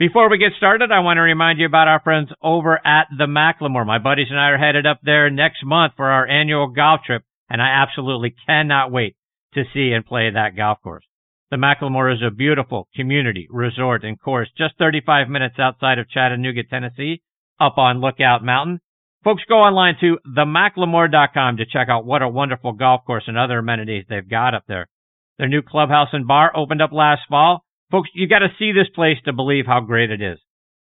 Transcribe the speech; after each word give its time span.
Before 0.00 0.30
we 0.30 0.38
get 0.38 0.52
started, 0.56 0.90
I 0.90 1.00
want 1.00 1.18
to 1.18 1.20
remind 1.20 1.58
you 1.58 1.66
about 1.66 1.86
our 1.86 2.00
friends 2.00 2.30
over 2.42 2.74
at 2.86 3.08
the 3.18 3.26
McLemore. 3.26 3.84
My 3.84 3.98
buddies 3.98 4.28
and 4.30 4.40
I 4.40 4.48
are 4.48 4.56
headed 4.56 4.86
up 4.86 4.98
there 5.02 5.28
next 5.28 5.62
month 5.62 5.92
for 5.94 6.06
our 6.06 6.26
annual 6.26 6.68
golf 6.68 7.02
trip, 7.04 7.22
and 7.50 7.60
I 7.60 7.82
absolutely 7.82 8.34
cannot 8.46 8.90
wait 8.90 9.14
to 9.52 9.64
see 9.74 9.92
and 9.92 10.02
play 10.02 10.30
that 10.30 10.56
golf 10.56 10.78
course. 10.82 11.04
The 11.50 11.58
McLemore 11.58 12.14
is 12.14 12.22
a 12.26 12.30
beautiful 12.30 12.88
community 12.96 13.46
resort 13.50 14.02
and 14.02 14.18
course 14.18 14.48
just 14.56 14.78
35 14.78 15.28
minutes 15.28 15.56
outside 15.58 15.98
of 15.98 16.08
Chattanooga, 16.08 16.62
Tennessee, 16.64 17.20
up 17.60 17.76
on 17.76 18.00
Lookout 18.00 18.42
Mountain. 18.42 18.80
Folks, 19.22 19.42
go 19.46 19.56
online 19.56 19.96
to 20.00 20.16
themclemore.com 20.26 21.58
to 21.58 21.66
check 21.66 21.88
out 21.90 22.06
what 22.06 22.22
a 22.22 22.28
wonderful 22.30 22.72
golf 22.72 23.02
course 23.04 23.24
and 23.26 23.36
other 23.36 23.58
amenities 23.58 24.06
they've 24.08 24.30
got 24.30 24.54
up 24.54 24.64
there. 24.66 24.88
Their 25.36 25.48
new 25.48 25.60
clubhouse 25.60 26.08
and 26.14 26.26
bar 26.26 26.56
opened 26.56 26.80
up 26.80 26.92
last 26.92 27.20
fall. 27.28 27.64
Folks, 27.90 28.10
you 28.14 28.28
got 28.28 28.40
to 28.40 28.54
see 28.58 28.72
this 28.72 28.88
place 28.94 29.18
to 29.24 29.32
believe 29.32 29.66
how 29.66 29.80
great 29.80 30.10
it 30.10 30.22
is. 30.22 30.38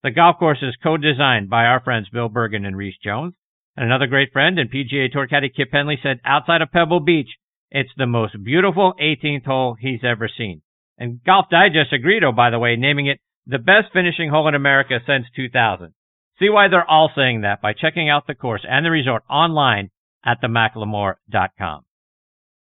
The 0.04 0.12
golf 0.12 0.38
course 0.38 0.60
is 0.62 0.76
co-designed 0.82 1.50
by 1.50 1.66
our 1.66 1.80
friends 1.80 2.09
Bill 2.09 2.30
Bergin 2.30 2.66
and 2.66 2.76
Rees 2.76 2.96
Jones. 3.04 3.34
And 3.77 3.86
another 3.86 4.08
great 4.08 4.32
friend 4.32 4.58
and 4.58 4.72
PGA 4.72 5.12
Tour 5.12 5.27
caddy 5.27 5.49
Kip 5.49 5.70
Henley 5.72 5.99
said 6.02 6.20
outside 6.23 6.62
of 6.62 6.72
Pebble 6.72 7.02
Beach, 7.02 7.30
it's 7.70 7.91
the 7.98 8.08
most 8.08 8.41
beautiful 8.44 8.94
18th 9.02 9.46
hole 9.46 9.76
he's 9.80 10.04
ever 10.04 10.30
seen. 10.36 10.62
And 10.98 11.23
Golf 11.23 11.48
Digest 11.52 11.91
agreed, 11.91 12.23
oh, 12.23 12.32
by 12.32 12.49
the 12.49 12.60
way, 12.60 12.76
naming 12.76 13.08
it 13.08 13.20
the 13.46 13.60
best 13.60 13.91
finishing 13.94 14.30
hole 14.30 14.48
in 14.48 14.55
America 14.55 14.99
since 15.05 15.26
2000. 15.35 15.94
See 16.40 16.49
why 16.49 16.68
they're 16.68 16.90
all 16.90 17.12
saying 17.16 17.41
that 17.41 17.62
by 17.62 17.74
checking 17.74 18.10
out 18.10 18.27
the 18.27 18.35
course 18.35 18.66
and 18.68 18.85
the 18.85 18.91
resort 18.91 19.24
online 19.30 19.90
at 20.26 20.41
themclemore.com. 20.41 21.85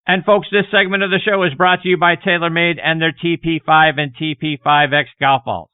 And 0.07 0.25
folks, 0.25 0.47
this 0.51 0.65
segment 0.71 1.03
of 1.03 1.11
the 1.11 1.19
show 1.19 1.43
is 1.43 1.53
brought 1.53 1.83
to 1.83 1.89
you 1.89 1.97
by 1.97 2.15
TaylorMade 2.15 2.79
and 2.83 3.01
their 3.01 3.13
TP5 3.13 3.99
and 3.99 4.15
TP5X 4.15 5.05
golf 5.19 5.43
balls. 5.45 5.69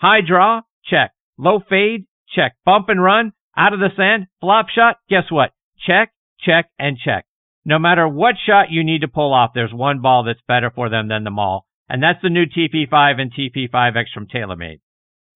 High 0.00 0.20
draw? 0.26 0.62
Check. 0.84 1.12
Low 1.38 1.60
fade? 1.68 2.06
Check. 2.34 2.54
Bump 2.64 2.88
and 2.88 3.02
run? 3.02 3.32
Out 3.56 3.72
of 3.72 3.80
the 3.80 3.88
sand? 3.96 4.26
Flop 4.40 4.66
shot? 4.68 4.96
Guess 5.08 5.30
what? 5.30 5.52
Check, 5.86 6.12
check, 6.40 6.68
and 6.78 6.98
check. 7.02 7.24
No 7.64 7.78
matter 7.78 8.06
what 8.06 8.36
shot 8.46 8.70
you 8.70 8.84
need 8.84 9.00
to 9.00 9.08
pull 9.08 9.34
off, 9.34 9.52
there's 9.54 9.72
one 9.72 10.00
ball 10.00 10.24
that's 10.24 10.40
better 10.46 10.70
for 10.70 10.88
them 10.88 11.08
than 11.08 11.24
them 11.24 11.38
all, 11.38 11.66
and 11.88 12.02
that's 12.02 12.20
the 12.22 12.30
new 12.30 12.44
TP5 12.46 13.20
and 13.20 13.32
TP5X 13.32 14.04
from 14.14 14.26
TaylorMade. 14.26 14.80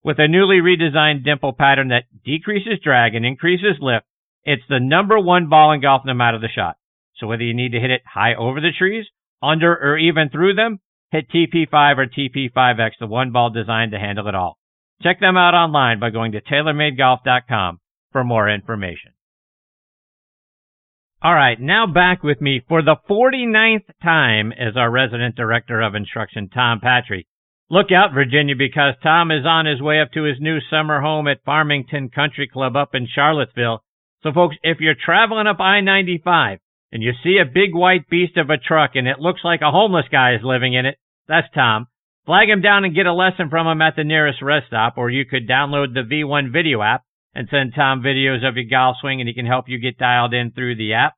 With 0.03 0.19
a 0.19 0.29
newly 0.29 0.57
redesigned 0.57 1.25
dimple 1.25 1.55
pattern 1.55 1.89
that 1.89 2.05
decreases 2.25 2.79
drag 2.83 3.15
and 3.15 3.25
increases 3.25 3.79
lift, 3.81 4.07
it's 4.45 4.63
the 4.69 4.81
number 4.81 5.19
one 5.19 5.49
ball 5.49 5.73
in 5.73 5.81
golf 5.81 6.03
no 6.05 6.15
matter 6.15 6.39
the 6.39 6.49
shot. 6.49 6.77
So 7.17 7.27
whether 7.27 7.43
you 7.43 7.55
need 7.55 7.73
to 7.73 7.81
hit 7.81 7.91
it 7.91 8.03
high 8.07 8.35
over 8.35 8.61
the 8.61 8.73
trees, 8.77 9.07
under, 9.43 9.73
or 9.73 9.99
even 9.99 10.31
through 10.31 10.55
them, 10.55 10.81
hit 11.11 11.31
TP5 11.31 11.99
or 11.99 12.07
TP5X, 12.07 12.93
the 12.99 13.07
one 13.07 13.31
ball 13.31 13.51
designed 13.51 13.93
to 13.93 13.99
handle 13.99 14.29
it 14.29 14.35
all. 14.35 14.59
Check 15.03 15.21
them 15.21 15.37
out 15.37 15.55
online 15.55 16.01
by 16.01 16.11
going 16.11 16.33
to 16.33 16.41
TaylorMadeGolf.com 16.41 17.79
for 18.13 18.25
more 18.25 18.49
information. 18.49 19.13
All 21.23 21.35
right, 21.35 21.59
now 21.59 21.87
back 21.87 22.23
with 22.23 22.41
me 22.41 22.61
for 22.69 22.83
the 22.83 22.97
49th 23.09 23.87
time 24.03 24.53
as 24.53 24.77
our 24.77 24.91
resident 24.91 25.37
director 25.37 25.81
of 25.81 25.95
instruction, 25.95 26.49
Tom 26.49 26.81
Patri. 26.81 27.27
Look 27.71 27.91
out, 27.91 28.13
Virginia, 28.13 28.55
because 28.57 28.95
Tom 29.03 29.31
is 29.31 29.47
on 29.47 29.65
his 29.65 29.81
way 29.81 30.01
up 30.01 30.13
to 30.13 30.25
his 30.25 30.37
new 30.39 30.59
summer 30.69 31.01
home 31.01 31.27
at 31.27 31.43
Farmington 31.45 32.11
Country 32.11 32.47
Club 32.47 32.77
up 32.77 32.95
in 32.95 33.09
Charlottesville. 33.13 33.83
So 34.23 34.33
folks, 34.33 34.57
if 34.63 34.81
you're 34.81 34.95
traveling 34.95 35.47
up 35.47 35.61
I-95 35.61 36.59
and 36.95 37.03
you 37.03 37.13
see 37.25 37.39
a 37.39 37.45
big 37.45 37.75
white 37.75 38.09
beast 38.09 38.37
of 38.37 38.49
a 38.49 38.57
truck 38.57 38.93
and 38.95 39.09
it 39.09 39.19
looks 39.19 39.41
like 39.45 39.61
a 39.63 39.73
homeless 39.73 40.07
guy 40.11 40.37
is 40.37 40.43
living 40.45 40.75
in 40.75 40.87
it, 40.87 40.97
that's 41.27 41.49
Tom. 41.53 41.89
Flag 42.25 42.49
him 42.49 42.63
down 42.63 42.85
and 42.85 42.95
get 42.95 43.07
a 43.07 43.13
lesson 43.13 43.51
from 43.51 43.67
him 43.67 43.83
at 43.83 43.97
the 43.97 44.05
nearest 44.05 44.41
rest 44.41 44.69
stop, 44.69 44.95
or 44.97 45.11
you 45.11 45.27
could 45.27 45.49
download 45.49 45.93
the 45.93 46.07
V1 46.09 46.53
video 46.53 46.81
app 46.81 47.03
and 47.35 47.49
send 47.51 47.75
Tom 47.75 48.01
videos 48.01 48.49
of 48.49 48.57
your 48.57 48.71
golf 48.71 48.97
swing 49.01 49.21
and 49.21 49.29
he 49.29 49.35
can 49.35 49.45
help 49.45 49.69
you 49.69 49.79
get 49.79 49.99
dialed 49.99 50.33
in 50.33 50.53
through 50.53 50.77
the 50.77 50.95
app. 50.95 51.15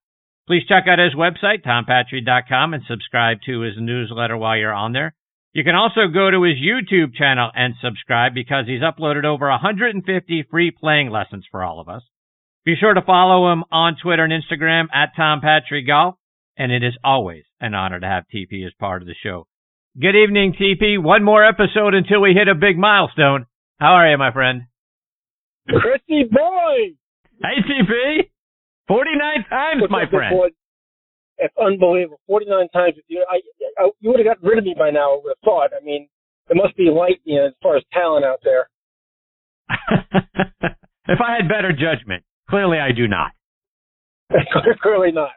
Please 0.46 0.62
check 0.66 0.84
out 0.88 0.98
his 0.98 1.14
website, 1.14 1.62
tompatri.com, 1.62 2.72
and 2.72 2.83
subscribe 2.89 3.39
to 3.45 3.61
his 3.61 3.74
newsletter 3.77 4.36
while 4.36 4.56
you're 4.56 4.72
on 4.72 4.92
there. 4.92 5.14
You 5.52 5.62
can 5.62 5.74
also 5.74 6.08
go 6.12 6.30
to 6.30 6.42
his 6.42 6.56
YouTube 6.56 7.14
channel 7.14 7.51
and 7.55 7.74
subscribe 7.83 8.33
because 8.33 8.67
he's 8.67 8.80
uploaded 8.80 9.24
over 9.24 9.48
150 9.48 10.46
free 10.51 10.70
playing 10.70 11.11
lessons 11.11 11.45
for 11.51 11.62
all 11.62 11.80
of 11.80 11.89
us. 11.89 12.02
Be 12.66 12.74
sure 12.74 12.94
to 12.94 13.02
follow 13.02 13.52
him 13.52 13.62
on 13.70 13.94
Twitter 14.02 14.24
and 14.24 14.32
Instagram 14.32 14.86
at 14.92 15.14
Tom 15.14 15.40
Patri 15.40 15.84
Golf, 15.86 16.16
and 16.58 16.72
it 16.72 16.82
is 16.82 16.98
always 17.04 17.44
an 17.60 17.74
honor 17.74 18.00
to 18.00 18.06
have 18.06 18.24
TP 18.27 18.66
as 18.66 18.72
part 18.80 19.02
of 19.02 19.06
the 19.06 19.14
show. 19.22 19.46
Good 20.00 20.16
evening, 20.16 20.52
TP. 20.60 21.00
One 21.00 21.22
more 21.22 21.46
episode 21.46 21.94
until 21.94 22.20
we 22.20 22.34
hit 22.34 22.48
a 22.48 22.56
big 22.56 22.77
milestone. 22.77 23.46
How 23.78 23.92
are 23.94 24.10
you, 24.10 24.18
my 24.18 24.32
friend? 24.32 24.62
Chrissy 25.68 26.24
boy! 26.28 26.98
Hey, 27.40 27.62
TP! 27.62 28.30
49 28.88 29.44
times, 29.48 29.83
my 29.88 30.10
friend. 30.10 30.50
It's 31.38 31.54
unbelievable. 31.56 32.18
49 32.27 32.68
times 32.74 32.94
with 32.96 33.04
you. 33.06 33.24
I, 33.30 33.38
I, 33.80 33.90
you 34.00 34.10
would 34.10 34.18
have 34.18 34.27
gotten 34.27 34.48
rid 34.48 34.58
of 34.58 34.64
me 34.64 34.74
by 34.77 34.90
now, 34.90 35.12
I 35.12 35.20
would 35.22 35.30
have 35.30 35.44
thought. 35.44 35.70
I 35.70 35.84
mean, 35.84 36.08
there 36.48 36.60
must 36.60 36.77
be 36.77 36.90
light, 36.90 37.20
you 37.22 37.36
know, 37.36 37.46
as 37.46 37.52
far 37.62 37.77
as 37.77 37.84
talent 37.92 38.24
out 38.24 38.40
there. 38.42 38.68
if 41.06 41.20
I 41.20 41.36
had 41.36 41.48
better 41.48 41.70
judgment, 41.70 42.24
clearly 42.48 42.79
I 42.79 42.92
do 42.92 43.08
not. 43.08 43.33
clearly 44.83 45.12
not. 45.12 45.30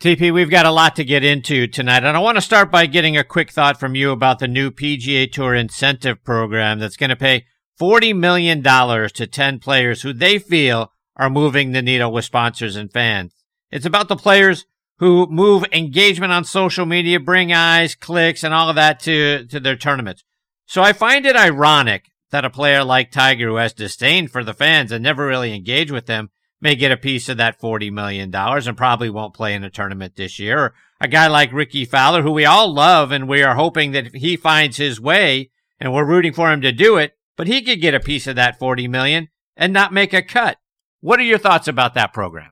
TP, 0.00 0.34
we've 0.34 0.50
got 0.50 0.66
a 0.66 0.70
lot 0.70 0.96
to 0.96 1.04
get 1.04 1.24
into 1.24 1.66
tonight, 1.66 2.04
and 2.04 2.16
I 2.16 2.20
want 2.20 2.36
to 2.36 2.42
start 2.42 2.70
by 2.70 2.86
getting 2.86 3.16
a 3.16 3.24
quick 3.24 3.50
thought 3.52 3.78
from 3.78 3.94
you 3.94 4.10
about 4.10 4.38
the 4.38 4.48
new 4.48 4.70
PGA 4.70 5.30
Tour 5.30 5.54
incentive 5.54 6.22
program 6.24 6.78
that's 6.78 6.96
going 6.96 7.10
to 7.10 7.16
pay 7.16 7.46
$40 7.80 8.16
million 8.16 8.62
to 8.62 9.26
10 9.26 9.58
players 9.60 10.02
who 10.02 10.12
they 10.12 10.38
feel 10.38 10.92
are 11.16 11.30
moving 11.30 11.72
the 11.72 11.82
needle 11.82 12.12
with 12.12 12.24
sponsors 12.24 12.76
and 12.76 12.92
fans. 12.92 13.34
It's 13.70 13.86
about 13.86 14.08
the 14.08 14.16
players 14.16 14.66
who 14.98 15.26
move 15.26 15.64
engagement 15.72 16.32
on 16.32 16.44
social 16.44 16.86
media, 16.86 17.18
bring 17.18 17.52
eyes, 17.52 17.94
clicks, 17.94 18.44
and 18.44 18.52
all 18.52 18.68
of 18.68 18.76
that 18.76 19.00
to, 19.00 19.46
to 19.46 19.60
their 19.60 19.76
tournaments. 19.76 20.24
So 20.66 20.82
I 20.82 20.92
find 20.92 21.26
it 21.26 21.36
ironic 21.36 22.10
that 22.34 22.44
a 22.44 22.50
player 22.50 22.82
like 22.82 23.12
Tiger, 23.12 23.46
who 23.46 23.54
has 23.56 23.72
disdain 23.72 24.26
for 24.26 24.42
the 24.42 24.52
fans 24.52 24.90
and 24.90 25.04
never 25.04 25.24
really 25.24 25.54
engage 25.54 25.92
with 25.92 26.06
them, 26.06 26.30
may 26.60 26.74
get 26.74 26.90
a 26.90 26.96
piece 26.96 27.28
of 27.28 27.36
that 27.36 27.60
$40 27.60 27.92
million 27.92 28.34
and 28.34 28.76
probably 28.76 29.08
won't 29.08 29.34
play 29.34 29.54
in 29.54 29.62
a 29.62 29.70
tournament 29.70 30.16
this 30.16 30.40
year. 30.40 30.58
Or 30.58 30.74
a 31.00 31.06
guy 31.06 31.28
like 31.28 31.52
Rickie 31.52 31.84
Fowler, 31.84 32.22
who 32.22 32.32
we 32.32 32.44
all 32.44 32.74
love 32.74 33.12
and 33.12 33.28
we 33.28 33.44
are 33.44 33.54
hoping 33.54 33.92
that 33.92 34.16
he 34.16 34.36
finds 34.36 34.78
his 34.78 35.00
way 35.00 35.52
and 35.78 35.94
we're 35.94 36.04
rooting 36.04 36.32
for 36.32 36.50
him 36.50 36.60
to 36.62 36.72
do 36.72 36.96
it, 36.96 37.12
but 37.36 37.46
he 37.46 37.62
could 37.62 37.80
get 37.80 37.94
a 37.94 38.00
piece 38.00 38.26
of 38.26 38.34
that 38.34 38.58
40 38.58 38.88
million 38.88 39.28
and 39.56 39.72
not 39.72 39.92
make 39.92 40.12
a 40.12 40.20
cut. 40.20 40.58
What 41.02 41.20
are 41.20 41.24
your 41.24 41.38
thoughts 41.38 41.68
about 41.68 41.94
that 41.94 42.12
program? 42.12 42.50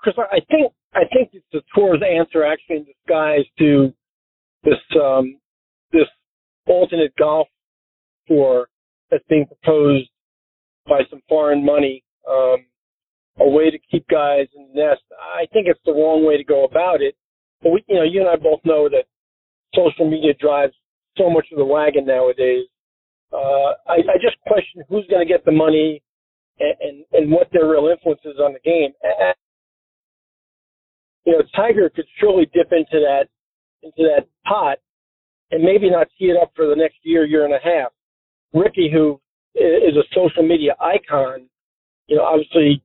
Chris, 0.00 0.16
I 0.18 0.40
think 0.50 0.72
I 0.94 1.04
think 1.12 1.30
it's 1.32 1.46
the 1.52 1.62
tour's 1.76 2.02
answer 2.02 2.44
actually 2.44 2.78
in 2.78 2.86
disguise 2.86 3.44
to 3.60 3.94
this 4.64 4.74
um, 5.00 5.36
this 5.92 6.08
alternate 6.66 7.14
golf 7.16 7.46
tour 8.28 8.68
that's 9.10 9.24
being 9.28 9.46
proposed 9.46 10.08
by 10.86 11.00
some 11.10 11.20
foreign 11.28 11.64
money, 11.64 12.02
um, 12.28 12.64
a 13.40 13.48
way 13.48 13.70
to 13.70 13.78
keep 13.90 14.06
guys 14.08 14.46
in 14.56 14.68
the 14.68 14.82
nest. 14.82 15.02
I 15.20 15.46
think 15.52 15.66
it's 15.68 15.80
the 15.84 15.92
wrong 15.92 16.24
way 16.26 16.36
to 16.36 16.44
go 16.44 16.64
about 16.64 17.00
it. 17.00 17.14
But 17.62 17.72
we, 17.72 17.84
you 17.88 17.96
know, 17.96 18.04
you 18.04 18.20
and 18.20 18.28
I 18.28 18.36
both 18.36 18.60
know 18.64 18.88
that 18.88 19.04
social 19.74 20.08
media 20.10 20.34
drives 20.38 20.74
so 21.16 21.30
much 21.30 21.46
of 21.52 21.58
the 21.58 21.64
wagon 21.64 22.06
nowadays. 22.06 22.66
Uh, 23.32 23.72
I, 23.88 24.04
I 24.04 24.16
just 24.20 24.36
question 24.46 24.82
who's 24.88 25.06
going 25.08 25.26
to 25.26 25.32
get 25.32 25.44
the 25.44 25.52
money 25.52 26.02
and, 26.58 26.74
and, 26.80 27.04
and 27.12 27.32
what 27.32 27.48
their 27.52 27.68
real 27.68 27.88
influence 27.88 28.20
is 28.24 28.38
on 28.38 28.52
the 28.52 28.60
game. 28.60 28.90
You 31.24 31.32
know, 31.32 31.42
Tiger 31.54 31.88
could 31.94 32.04
surely 32.18 32.46
dip 32.52 32.72
into 32.72 33.00
that 33.00 33.26
into 33.82 34.08
that 34.08 34.26
pot 34.46 34.78
and 35.50 35.62
maybe 35.62 35.90
not 35.90 36.08
see 36.18 36.26
it 36.26 36.36
up 36.40 36.52
for 36.54 36.66
the 36.66 36.76
next 36.76 36.96
year, 37.02 37.24
year 37.24 37.44
and 37.44 37.54
a 37.54 37.58
half. 37.62 37.92
Rickie, 38.52 38.90
who 38.92 39.20
is 39.54 39.96
a 39.96 40.14
social 40.14 40.42
media 40.42 40.74
icon, 40.80 41.48
you 42.06 42.16
know, 42.16 42.24
obviously 42.24 42.82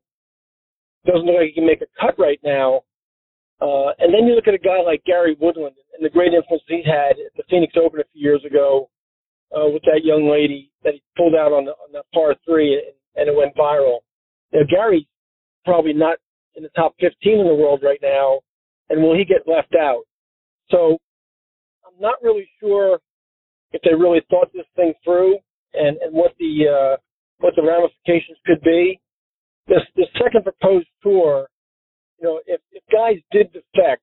doesn't 1.06 1.25
look 1.25 1.36
like 1.38 1.48
he 1.48 1.54
can 1.54 1.66
make 1.66 1.81
a 1.81 1.88
cut 2.00 2.18
right 2.19 2.40
now. 2.44 2.81
Uh, 3.62 3.90
and 4.00 4.14
then 4.14 4.28
you 4.28 4.36
look 4.36 4.48
at 4.48 4.54
a 4.54 4.60
guy 4.60 4.81
like 4.86 5.04
Gary 5.06 5.36
Woodland 5.40 5.75
and 5.96 6.06
the 6.06 6.10
great 6.10 6.34
influence 6.34 6.64
he's 6.68 6.86
had 6.86 7.18
at 7.18 7.34
the 7.36 7.44
Phoenix 7.50 7.74
Open 7.75 8.00
a 8.00 8.04
few 8.14 8.22
years 8.22 8.44
ago 8.46 8.90
uh, 9.56 9.68
with 9.68 9.81
that 9.84 10.02
young 10.04 10.30
lady 10.30 10.72
that 10.84 10.94
he 10.94 11.02
pulled 11.16 11.34
out 11.34 11.52
on 11.52 11.66
the 11.66 11.72
on 11.72 11.92
that 11.94 12.06
par 12.14 12.36
three 12.46 12.74
and, 12.75 12.94
and 13.16 13.30
it 13.30 13.36
went 13.36 13.56
viral. 13.56 14.00
Now 14.54 14.62
Gary's 14.69 15.06
probably 15.66 15.94
not 15.94 16.18
in 16.56 16.64
the 16.64 16.69
top 16.69 16.96
15 17.00 17.40
in 17.40 17.48
the 17.48 17.56
world 17.56 17.81
right 17.84 18.00
now, 18.02 18.40
and 18.90 19.02
will 19.02 19.16
he 19.16 19.25
get 19.25 19.48
left 19.48 19.74
out? 19.80 20.04
So 20.69 20.98
I'm 21.86 22.00
not 22.00 22.16
really 22.22 22.48
sure 22.60 23.00
if 23.72 23.81
they 23.84 23.94
really 23.94 24.22
thought 24.30 24.52
this 24.54 24.66
thing 24.75 24.94
through 25.04 25.38
and, 25.74 25.98
and 25.98 26.14
what 26.14 26.34
the 26.40 26.68
uh, 26.68 26.98
what 27.40 27.54
the 27.56 27.64
ramifications 27.64 28.38
could 28.46 28.62
be. 28.62 29.00
This 29.68 29.81
this 29.96 30.08
second 30.22 30.44
proposed 30.44 30.88
tour, 31.04 31.48
you 32.19 32.28
know, 32.28 32.42
if, 32.46 32.62
if 32.72 32.84
guys 32.92 33.18
did 33.31 33.52
defect, 33.52 34.02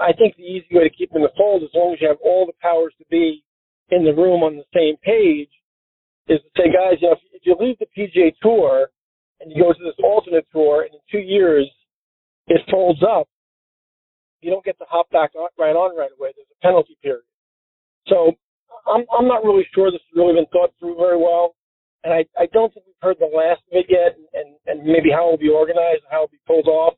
I 0.00 0.12
think 0.12 0.36
the 0.36 0.42
easy 0.42 0.66
way 0.72 0.84
to 0.84 0.90
keep 0.90 1.10
them 1.10 1.22
in 1.22 1.28
the 1.28 1.36
fold, 1.36 1.62
as 1.62 1.70
long 1.74 1.92
as 1.92 2.00
you 2.00 2.08
have 2.08 2.18
all 2.24 2.46
the 2.46 2.56
powers 2.60 2.94
to 2.98 3.04
be 3.10 3.44
in 3.90 4.04
the 4.04 4.14
room 4.14 4.42
on 4.42 4.56
the 4.56 4.64
same 4.74 4.96
page 5.02 5.50
is 6.28 6.40
to 6.40 6.50
say, 6.56 6.72
guys, 6.72 6.96
you 7.00 7.08
know, 7.08 7.12
if, 7.12 7.18
if 7.32 7.42
you 7.44 7.54
leave 7.60 7.76
the 7.78 7.86
PGA 7.96 8.32
Tour 8.42 8.88
and 9.40 9.52
you 9.52 9.62
go 9.62 9.72
to 9.72 9.84
this 9.84 9.94
alternate 10.02 10.46
tour, 10.52 10.82
and 10.82 10.94
in 10.94 11.00
two 11.10 11.24
years 11.24 11.68
it 12.48 12.60
folds 12.70 13.02
up, 13.02 13.28
you 14.40 14.50
don't 14.50 14.64
get 14.64 14.78
to 14.78 14.84
hop 14.88 15.10
back 15.10 15.30
on, 15.34 15.48
right 15.58 15.76
on 15.76 15.96
right 15.96 16.10
away. 16.18 16.32
There's 16.34 16.48
a 16.50 16.66
penalty 16.66 16.96
period. 17.02 17.24
So 18.08 18.32
I'm 18.86 19.04
I'm 19.16 19.28
not 19.28 19.44
really 19.44 19.66
sure 19.74 19.90
this 19.90 20.00
has 20.00 20.16
really 20.16 20.34
been 20.34 20.46
thought 20.52 20.72
through 20.78 20.96
very 20.96 21.18
well, 21.18 21.54
and 22.04 22.12
I 22.12 22.24
I 22.38 22.46
don't 22.52 22.72
think 22.72 22.86
we've 22.86 23.02
heard 23.02 23.16
the 23.18 23.30
last 23.32 23.60
of 23.72 23.78
it 23.80 23.86
yet, 23.88 24.16
and 24.34 24.56
and 24.66 24.84
maybe 24.84 25.10
how 25.12 25.28
it 25.28 25.30
will 25.32 25.38
be 25.38 25.48
organized, 25.48 26.04
and 26.04 26.10
how 26.10 26.24
it 26.24 26.30
will 26.30 26.38
be 26.38 26.46
pulled 26.46 26.68
off. 26.68 26.94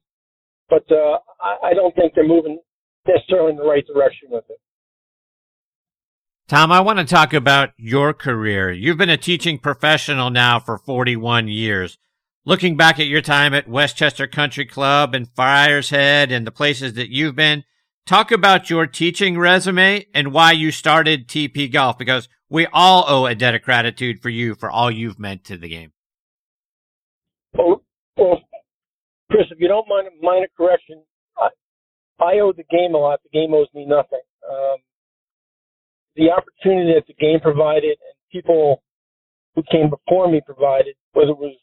But 0.69 0.85
uh, 0.91 1.19
I, 1.41 1.71
I 1.71 1.75
don't 1.75 1.95
think 1.95 2.13
they're 2.15 2.27
moving 2.27 2.59
necessarily 3.07 3.51
in 3.53 3.57
the 3.57 3.65
right 3.65 3.87
direction 3.87 4.29
with 4.31 4.45
it. 4.51 4.59
Tom, 6.49 6.71
I 6.71 6.81
want 6.81 7.01
to 7.01 7.05
talk 7.05 7.33
about 7.33 7.71
your 7.77 8.13
career. 8.13 8.71
You've 8.71 8.99
been 8.99 9.11
a 9.11 9.17
teaching 9.17 9.59
professional 9.59 10.31
now 10.31 10.61
for 10.61 10.79
41 10.79 11.49
years. 11.49 11.99
Looking 12.45 12.77
back 12.77 13.01
at 13.01 13.09
your 13.09 13.21
time 13.21 13.53
at 13.53 13.69
Westchester 13.69 14.29
Country 14.29 14.65
Club 14.65 15.13
and 15.13 15.29
Friar's 15.35 15.91
Head 15.91 16.31
and 16.31 16.47
the 16.47 16.53
places 16.53 16.95
that 16.95 17.11
you've 17.11 17.35
been, 17.35 17.65
talk 18.07 18.31
about 18.31 18.71
your 18.71 18.87
teaching 18.87 19.37
resume 19.39 20.07
and 20.15 20.33
why 20.33 20.53
you 20.53 20.71
started 20.71 21.29
TP 21.29 21.71
Golf 21.71 21.99
because 21.99 22.29
we 22.49 22.67
all 22.73 23.05
owe 23.09 23.27
a 23.27 23.35
debt 23.35 23.55
of 23.55 23.63
gratitude 23.63 24.23
for 24.23 24.31
you 24.31 24.55
for 24.55 24.71
all 24.71 24.91
you've 24.91 25.19
meant 25.19 25.45
to 25.45 25.59
the 25.59 25.69
game. 25.69 25.93
Well, 27.53 27.83
well 28.17 28.41
Chris, 29.31 29.47
if 29.51 29.59
you 29.61 29.69
don't 29.69 29.89
mind, 29.89 30.09
mind 30.23 30.45
a 30.45 30.57
correction, 30.57 31.03
I, 31.37 31.49
I 32.21 32.41
owe 32.41 32.53
the 32.53 32.65
game 32.71 32.95
a 32.95 32.99
lot. 32.99 33.21
The 33.25 33.39
game 33.39 33.53
owes 33.53 33.69
me 33.75 33.85
nothing. 33.85 34.23
Um, 34.49 34.79
the 36.15 36.31
opportunity 36.31 36.95
that 36.95 37.07
the 37.07 37.15
game 37.15 37.41
provided 37.41 37.99
and 37.99 38.17
people 38.31 38.83
who 39.55 39.63
came 39.71 39.91
before 39.91 40.31
me 40.31 40.41
provided, 40.47 40.95
whether 41.13 41.31
it 41.31 41.39
was 41.39 41.57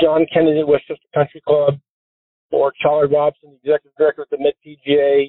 John 0.00 0.24
Kennedy 0.32 0.60
at 0.60 0.68
Westchester 0.68 1.08
Country 1.12 1.42
Club 1.46 1.74
or 2.52 2.72
Charlie 2.80 3.12
Robson, 3.12 3.50
the 3.50 3.70
executive 3.70 3.96
director 3.98 4.22
at 4.22 4.30
the 4.30 4.38
Met 4.38 4.54
PGA, 4.64 5.28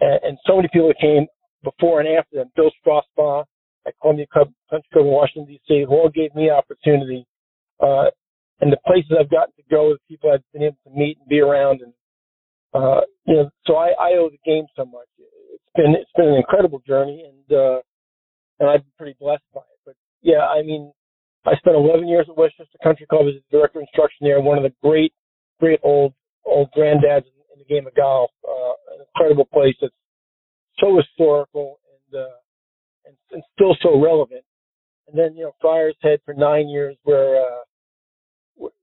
and, 0.00 0.20
and 0.22 0.38
so 0.46 0.56
many 0.56 0.68
people 0.72 0.88
that 0.88 1.00
came 1.00 1.26
before 1.62 2.00
and 2.00 2.08
after 2.08 2.36
them, 2.36 2.50
Bill 2.56 2.70
Strausbaugh 2.84 3.44
at 3.86 3.94
Columbia 4.00 4.26
Club, 4.32 4.52
Country 4.70 4.88
Club 4.92 5.06
in 5.06 5.12
Washington, 5.12 5.46
D.C., 5.46 5.84
who 5.88 5.94
all 5.94 6.10
gave 6.10 6.34
me 6.34 6.50
opportunity. 6.50 7.26
Uh, 7.80 8.10
and 8.60 8.72
the 8.72 8.78
places 8.86 9.12
I've 9.18 9.30
gotten 9.30 9.54
to 9.56 9.62
go, 9.70 9.94
the 9.94 9.98
people 10.08 10.30
I've 10.30 10.44
been 10.52 10.62
able 10.62 10.78
to 10.84 10.90
meet 10.90 11.16
and 11.18 11.28
be 11.28 11.40
around, 11.40 11.80
and 11.80 11.92
uh, 12.74 13.00
you 13.26 13.34
know, 13.34 13.50
so 13.66 13.76
I, 13.76 13.90
I 13.98 14.10
owe 14.18 14.28
the 14.30 14.38
game 14.44 14.66
so 14.76 14.84
much. 14.84 15.08
It's 15.18 15.72
been 15.74 15.94
it's 15.94 16.10
been 16.14 16.28
an 16.28 16.34
incredible 16.34 16.82
journey, 16.86 17.24
and 17.24 17.58
uh, 17.58 17.80
and 18.60 18.68
I've 18.68 18.82
been 18.82 18.92
pretty 18.98 19.16
blessed 19.18 19.42
by 19.54 19.60
it. 19.60 19.80
But 19.86 19.94
yeah, 20.20 20.46
I 20.46 20.62
mean, 20.62 20.92
I 21.46 21.56
spent 21.56 21.74
11 21.74 22.06
years 22.06 22.26
at 22.28 22.36
Westchester 22.36 22.78
Country 22.82 23.06
Club 23.06 23.26
as 23.28 23.34
a 23.34 23.50
director 23.50 23.78
of 23.78 23.86
instruction 23.88 24.26
there, 24.26 24.40
one 24.40 24.58
of 24.58 24.64
the 24.64 24.72
great, 24.82 25.12
great 25.58 25.80
old 25.82 26.12
old 26.44 26.68
granddads 26.76 27.24
in, 27.24 27.40
in 27.54 27.58
the 27.58 27.64
game 27.68 27.86
of 27.86 27.94
golf. 27.94 28.30
Uh, 28.46 28.69
an 29.00 29.06
incredible 29.14 29.46
place 29.46 29.74
that's 29.80 29.94
so 30.78 30.96
historical 30.96 31.78
and, 32.12 32.20
uh, 32.22 32.36
and 33.06 33.16
and 33.32 33.42
still 33.54 33.76
so 33.82 34.00
relevant. 34.00 34.44
And 35.08 35.18
then 35.18 35.34
you 35.36 35.44
know, 35.44 35.52
Friar's 35.60 35.96
Head 36.02 36.20
for 36.24 36.34
nine 36.34 36.68
years, 36.68 36.96
where 37.04 37.40
uh, 37.40 37.60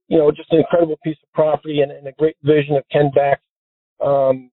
you 0.08 0.18
know, 0.18 0.30
just 0.30 0.52
an 0.52 0.58
incredible 0.58 0.98
piece 1.04 1.18
of 1.22 1.32
property 1.32 1.82
and, 1.82 1.92
and 1.92 2.06
a 2.06 2.12
great 2.12 2.36
vision 2.42 2.76
of 2.76 2.84
Ken 2.90 3.10
Bakst. 3.16 3.36
Um, 4.04 4.50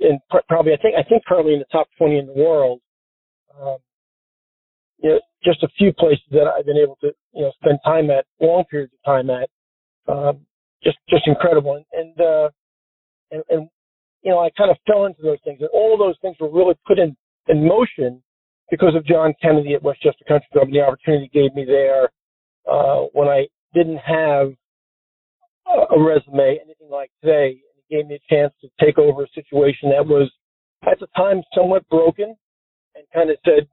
and 0.00 0.20
pr- 0.30 0.46
probably, 0.48 0.72
I 0.72 0.76
think, 0.76 0.94
I 0.96 1.02
think 1.02 1.24
probably 1.24 1.54
in 1.54 1.58
the 1.58 1.64
top 1.72 1.88
20 1.98 2.18
in 2.18 2.26
the 2.26 2.32
world. 2.32 2.80
Um, 3.60 3.78
you 4.98 5.10
know, 5.10 5.20
just 5.44 5.62
a 5.62 5.68
few 5.78 5.92
places 5.92 6.24
that 6.32 6.46
I've 6.46 6.66
been 6.66 6.76
able 6.76 6.96
to, 7.00 7.12
you 7.32 7.42
know, 7.42 7.52
spend 7.62 7.78
time 7.84 8.10
at, 8.10 8.26
long 8.40 8.64
periods 8.70 8.92
of 8.92 9.04
time 9.04 9.30
at. 9.30 9.48
Um, 10.08 10.40
just, 10.82 10.98
just 11.08 11.26
incredible. 11.26 11.74
And, 11.74 11.84
and, 11.92 12.20
uh, 12.20 12.50
and, 13.30 13.42
and, 13.48 13.68
you 14.22 14.30
know, 14.30 14.40
I 14.40 14.50
kind 14.56 14.70
of 14.70 14.76
fell 14.86 15.06
into 15.06 15.22
those 15.22 15.38
things 15.44 15.58
and 15.60 15.70
all 15.72 15.96
those 15.96 16.16
things 16.20 16.36
were 16.40 16.50
really 16.50 16.74
put 16.86 16.98
in, 16.98 17.16
in 17.48 17.66
motion 17.66 18.22
because 18.70 18.94
of 18.94 19.06
John 19.06 19.34
Kennedy 19.40 19.74
at 19.74 19.82
Westchester 19.82 20.24
Country 20.26 20.48
Club 20.52 20.64
and 20.66 20.74
the 20.74 20.80
opportunity 20.80 21.30
he 21.32 21.40
gave 21.40 21.54
me 21.54 21.64
there, 21.64 22.10
uh, 22.70 23.06
when 23.12 23.28
I 23.28 23.46
didn't 23.74 23.98
have 23.98 24.52
a 25.66 26.00
resume, 26.00 26.58
anything 26.62 26.90
like 26.90 27.10
today. 27.22 27.50
And 27.50 27.82
he 27.88 27.96
gave 27.96 28.06
me 28.06 28.16
a 28.16 28.34
chance 28.34 28.52
to 28.60 28.68
take 28.84 28.98
over 28.98 29.24
a 29.24 29.28
situation 29.34 29.90
that 29.90 30.06
was 30.06 30.30
at 30.90 30.98
the 31.00 31.06
time 31.16 31.42
somewhat 31.54 31.88
broken 31.88 32.36
and 32.94 33.04
kind 33.14 33.30
of 33.30 33.36
said, 33.44 33.68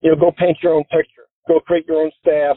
you 0.00 0.10
know, 0.10 0.16
go 0.16 0.32
paint 0.38 0.58
your 0.62 0.74
own 0.74 0.84
picture, 0.84 1.26
go 1.46 1.60
create 1.60 1.86
your 1.86 2.02
own 2.02 2.10
staff, 2.20 2.56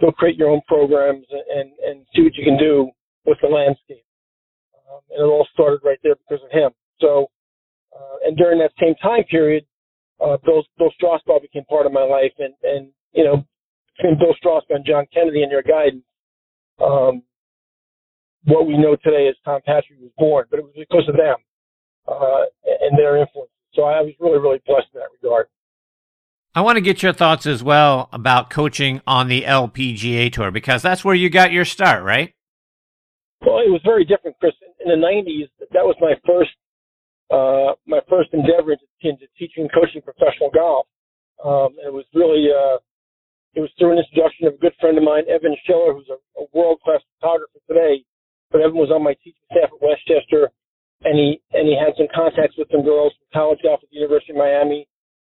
go 0.00 0.10
create 0.10 0.36
your 0.36 0.50
own 0.50 0.60
programs 0.66 1.26
and, 1.30 1.70
and 1.86 2.06
see 2.14 2.22
what 2.22 2.34
you 2.34 2.44
can 2.44 2.58
do 2.58 2.90
with 3.26 3.38
the 3.42 3.48
landscape. 3.48 4.04
Um, 4.90 5.00
and 5.10 5.20
it 5.20 5.30
all 5.30 5.46
started 5.52 5.80
right 5.84 5.98
there 6.02 6.16
because 6.16 6.44
of 6.44 6.50
him. 6.50 6.70
So, 7.00 7.30
uh, 7.94 8.26
and 8.26 8.36
during 8.36 8.58
that 8.58 8.72
same 8.80 8.94
time 9.02 9.24
period, 9.24 9.64
uh, 10.20 10.36
Bill, 10.44 10.64
Bill 10.78 10.92
Strausbaugh 11.00 11.42
became 11.42 11.64
part 11.64 11.86
of 11.86 11.92
my 11.92 12.02
life 12.02 12.32
and, 12.38 12.54
and, 12.62 12.88
you 13.12 13.24
know, 13.24 13.44
between 13.96 14.18
Bill 14.18 14.34
Strausbaugh 14.42 14.76
and 14.76 14.86
John 14.86 15.06
Kennedy 15.12 15.42
and 15.42 15.52
their 15.52 15.62
guidance, 15.62 16.04
um, 16.82 17.22
what 18.44 18.66
we 18.66 18.76
know 18.76 18.96
today 18.96 19.28
as 19.28 19.36
Tom 19.44 19.60
Patrick 19.64 20.00
was 20.00 20.10
born, 20.18 20.46
but 20.50 20.58
it 20.58 20.62
was 20.62 20.74
because 20.76 21.08
of 21.08 21.16
them 21.16 21.36
uh, 22.08 22.44
and 22.82 22.98
their 22.98 23.16
influence. 23.16 23.50
So 23.74 23.82
I 23.82 24.00
was 24.00 24.12
really, 24.18 24.38
really 24.38 24.60
blessed 24.66 24.88
in 24.94 25.00
that 25.00 25.08
regard. 25.22 25.46
I 26.54 26.62
want 26.62 26.76
to 26.76 26.80
get 26.80 27.02
your 27.02 27.12
thoughts 27.12 27.46
as 27.46 27.62
well 27.62 28.08
about 28.12 28.50
coaching 28.50 29.00
on 29.06 29.28
the 29.28 29.42
LPGA 29.42 30.32
tour 30.32 30.50
because 30.50 30.82
that's 30.82 31.04
where 31.04 31.14
you 31.14 31.30
got 31.30 31.52
your 31.52 31.64
start, 31.64 32.02
right? 32.02 32.34
Well, 33.40 33.64
it 33.64 33.72
was 33.72 33.80
very 33.84 34.04
different, 34.04 34.36
Chris. 34.38 34.52
In 34.84 34.88
the 34.88 35.00
'90s, 35.00 35.48
that 35.72 35.84
was 35.84 35.96
my 36.00 36.14
first 36.26 36.52
uh, 37.30 37.74
my 37.86 38.00
first 38.08 38.30
endeavor 38.32 38.76
into, 39.00 39.26
teaching 39.38 39.64
and 39.64 39.72
coaching 39.72 40.02
professional 40.02 40.50
golf. 40.50 40.86
Um, 41.44 41.76
it 41.80 41.92
was 41.92 42.04
really 42.12 42.52
uh, 42.52 42.78
it 43.54 43.60
was 43.60 43.70
through 43.78 43.92
an 43.96 44.02
introduction 44.04 44.46
of 44.46 44.54
a 44.54 44.58
good 44.58 44.76
friend 44.80 44.98
of 44.98 45.04
mine, 45.04 45.24
Evan 45.28 45.56
Schiller, 45.64 45.94
who's 45.94 46.10
a, 46.12 46.18
a 46.40 46.44
world 46.52 46.80
class 46.84 47.00
photographer 47.16 47.58
today 47.66 48.04
but 48.50 48.60
Evan 48.60 48.76
was 48.76 48.90
on 48.90 49.02
my 49.02 49.14
teaching 49.22 49.46
staff 49.50 49.70
at 49.70 49.80
Westchester, 49.80 50.50
and 51.06 51.14
he 51.16 51.40
and 51.54 51.66
he 51.66 51.78
had 51.78 51.94
some 51.96 52.10
contacts 52.10 52.58
with 52.58 52.68
some 52.70 52.82
girls 52.82 53.14
from 53.16 53.26
college 53.32 53.62
golf 53.62 53.80
at 53.82 53.88
the 53.90 53.96
University 53.96 54.32
of 54.32 54.38
Miami. 54.38 54.86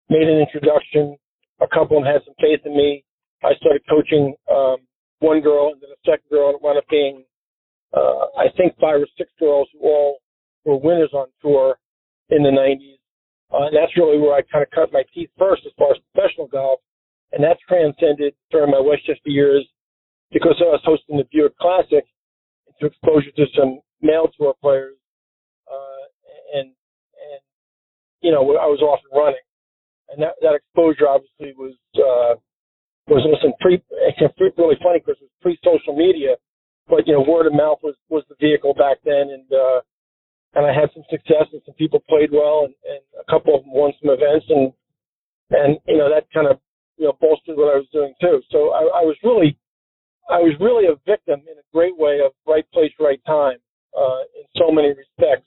Made 0.08 0.26
an 0.26 0.40
introduction. 0.40 1.16
A 1.60 1.68
couple 1.68 2.00
of 2.00 2.02
them 2.02 2.10
had 2.10 2.24
some 2.24 2.34
faith 2.40 2.64
in 2.64 2.74
me. 2.74 3.04
I 3.44 3.54
started 3.60 3.84
coaching 3.88 4.34
um, 4.50 4.82
one 5.20 5.40
girl, 5.40 5.72
and 5.72 5.80
then 5.80 5.92
a 5.92 6.00
second 6.02 6.26
girl, 6.32 6.48
and 6.48 6.56
it 6.56 6.62
wound 6.64 6.78
up 6.80 6.88
being, 6.90 7.22
I 8.40 8.48
think, 8.56 8.72
five 8.80 9.00
or 9.00 9.08
six 9.18 9.30
girls 9.38 9.68
who 9.72 9.86
all 9.86 10.18
were 10.64 10.76
winners 10.76 11.12
on 11.12 11.28
tour 11.42 11.78
in 12.30 12.42
the 12.42 12.50
90s. 12.50 12.96
Uh, 13.52 13.66
and 13.66 13.76
that's 13.76 13.96
really 13.96 14.18
where 14.18 14.34
I 14.34 14.42
kind 14.42 14.64
of 14.64 14.70
cut 14.70 14.92
my 14.92 15.02
teeth 15.12 15.30
first 15.38 15.62
as 15.66 15.72
far 15.76 15.92
as 15.92 15.98
professional 16.14 16.46
golf. 16.46 16.80
And 17.32 17.44
that's 17.44 17.60
transcended 17.68 18.34
during 18.50 18.70
my 18.70 18.80
Westchester 18.80 19.30
years 19.30 19.66
because 20.32 20.56
I 20.58 20.70
was 20.70 20.80
hosting 20.84 21.18
the 21.18 21.26
Buick 21.30 21.56
Classic 21.58 22.04
to 22.80 22.86
exposure 22.86 23.30
to 23.36 23.46
some 23.56 23.80
male 24.00 24.28
tour 24.38 24.54
players, 24.60 24.96
uh, 25.70 26.04
and 26.58 26.66
and 26.70 27.40
you 28.22 28.32
know 28.32 28.40
I 28.56 28.66
was 28.66 28.80
off 28.80 29.00
and 29.10 29.18
running, 29.18 29.46
and 30.10 30.22
that 30.22 30.34
that 30.40 30.54
exposure 30.54 31.08
obviously 31.08 31.52
was 31.58 31.76
uh, 31.98 32.34
was 33.06 33.26
listen 33.26 33.52
pre 33.60 33.82
really 34.56 34.78
funny 34.82 35.00
because 35.04 35.20
it 35.20 35.28
was 35.28 35.38
pre 35.42 35.58
social 35.62 35.94
media, 35.94 36.36
but 36.90 37.06
you 37.06 37.14
know 37.14 37.22
word 37.22 37.46
of 37.46 37.54
mouth 37.54 37.78
was 37.82 37.94
was 38.10 38.24
the 38.28 38.34
vehicle 38.40 38.74
back 38.74 38.98
then, 39.04 39.30
and 39.30 39.46
uh, 39.54 39.80
and 40.54 40.66
I 40.66 40.74
had 40.74 40.90
some 40.92 41.04
success 41.08 41.46
and 41.52 41.62
some 41.64 41.74
people 41.78 42.02
played 42.08 42.30
well, 42.32 42.66
and, 42.66 42.74
and 42.84 43.00
a 43.14 43.26
couple 43.30 43.54
of 43.54 43.62
them 43.62 43.72
won 43.72 43.92
some 44.02 44.10
events, 44.10 44.46
and 44.50 44.72
and 45.50 45.78
you 45.86 45.98
know 45.98 46.10
that 46.10 46.26
kind 46.34 46.50
of 46.50 46.58
you 46.98 47.06
know 47.06 47.16
bolstered 47.20 47.56
what 47.56 47.72
I 47.72 47.78
was 47.78 47.88
doing 47.92 48.12
too. 48.20 48.42
So 48.50 48.74
I, 48.74 49.00
I 49.00 49.02
was 49.06 49.16
really 49.22 49.56
I 50.28 50.38
was 50.38 50.54
really 50.60 50.86
a 50.86 50.98
victim 51.06 51.40
in 51.46 51.56
a 51.58 51.66
great 51.72 51.96
way 51.96 52.20
of 52.24 52.32
right 52.46 52.66
place, 52.72 52.92
right 53.00 53.20
time 53.26 53.58
uh, 53.96 54.22
in 54.38 54.46
so 54.58 54.70
many 54.70 54.88
respects. 54.88 55.46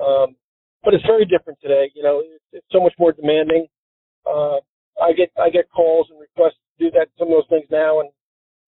Um, 0.00 0.36
but 0.84 0.94
it's 0.94 1.04
very 1.04 1.24
different 1.24 1.58
today. 1.60 1.90
You 1.94 2.02
know, 2.02 2.22
it's, 2.24 2.44
it's 2.52 2.66
so 2.70 2.80
much 2.80 2.94
more 2.98 3.12
demanding. 3.12 3.66
Uh, 4.28 4.60
I 5.02 5.12
get 5.12 5.30
I 5.40 5.50
get 5.50 5.68
calls 5.70 6.08
and 6.10 6.20
requests 6.20 6.60
to 6.78 6.84
do 6.84 6.90
that 6.96 7.08
some 7.18 7.28
of 7.28 7.34
those 7.40 7.50
things 7.50 7.66
now, 7.70 8.00
and 8.00 8.10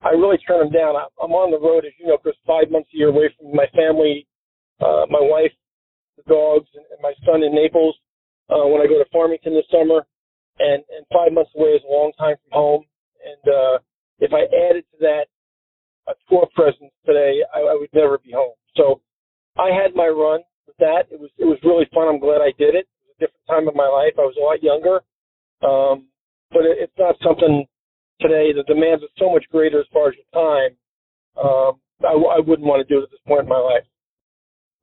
I 0.02 0.10
really 0.10 0.38
turn 0.38 0.60
them 0.60 0.72
down. 0.72 0.94
I, 0.94 1.06
I'm 1.22 1.32
on 1.32 1.50
the 1.50 1.58
road, 1.58 1.84
as 1.84 1.92
you 1.98 2.06
know, 2.06 2.18
Chris, 2.18 2.36
five 2.46 2.70
months 2.70 2.88
a 2.94 2.96
year 2.96 3.08
away 3.08 3.34
from 3.36 3.54
my 3.54 3.66
family, 3.74 4.26
uh, 4.80 5.06
my 5.10 5.20
wife, 5.20 5.52
the 6.16 6.22
dogs, 6.28 6.68
and, 6.74 6.84
and 6.90 7.00
my 7.02 7.12
son 7.26 7.42
in 7.42 7.54
Naples. 7.54 7.96
Uh, 8.48 8.64
when 8.64 8.80
I 8.80 8.86
go 8.86 8.96
to 8.96 9.04
Farmington 9.12 9.54
this 9.54 9.68
summer, 9.70 10.06
and 10.58 10.82
and 10.90 11.04
five 11.12 11.32
months 11.32 11.50
away 11.56 11.70
is 11.76 11.82
a 11.84 11.92
long 11.92 12.12
time 12.18 12.36
from 12.42 12.52
home. 12.52 12.82
And 13.20 13.54
uh, 13.54 13.78
if 14.20 14.32
I 14.32 14.46
added 14.70 14.84
to 14.92 14.98
that 15.00 15.26
a 16.08 16.14
tour 16.28 16.48
presence 16.54 16.92
today, 17.04 17.42
I, 17.54 17.60
I 17.60 17.74
would 17.74 17.90
never 17.92 18.18
be 18.18 18.32
home. 18.32 18.54
So 18.76 19.00
I 19.58 19.68
had 19.68 19.94
my 19.94 20.08
run 20.08 20.40
with 20.66 20.76
that. 20.78 21.10
It 21.10 21.20
was 21.20 21.30
it 21.38 21.44
was 21.44 21.58
really 21.64 21.86
fun. 21.92 22.08
I'm 22.08 22.20
glad 22.20 22.40
I 22.40 22.54
did 22.56 22.74
it. 22.74 22.86
It 22.86 23.04
was 23.04 23.16
a 23.16 23.20
different 23.20 23.46
time 23.50 23.68
of 23.68 23.74
my 23.74 23.88
life. 23.88 24.14
I 24.16 24.22
was 24.22 24.38
a 24.38 24.44
lot 24.44 24.62
younger. 24.62 25.02
Um, 25.60 26.06
but 26.50 26.64
it, 26.64 26.78
it's 26.88 26.98
not 26.98 27.16
something 27.22 27.66
today. 28.20 28.52
The 28.52 28.64
demands 28.64 29.02
are 29.02 29.14
so 29.18 29.32
much 29.32 29.44
greater 29.50 29.80
as 29.80 29.86
far 29.92 30.08
as 30.08 30.14
your 30.16 30.30
time. 30.32 30.76
Um, 31.38 31.80
I, 32.02 32.38
I 32.38 32.40
wouldn't 32.40 32.66
want 32.66 32.86
to 32.86 32.92
do 32.92 33.00
it 33.00 33.04
at 33.04 33.10
this 33.10 33.20
point 33.26 33.42
in 33.42 33.48
my 33.48 33.58
life. 33.58 33.84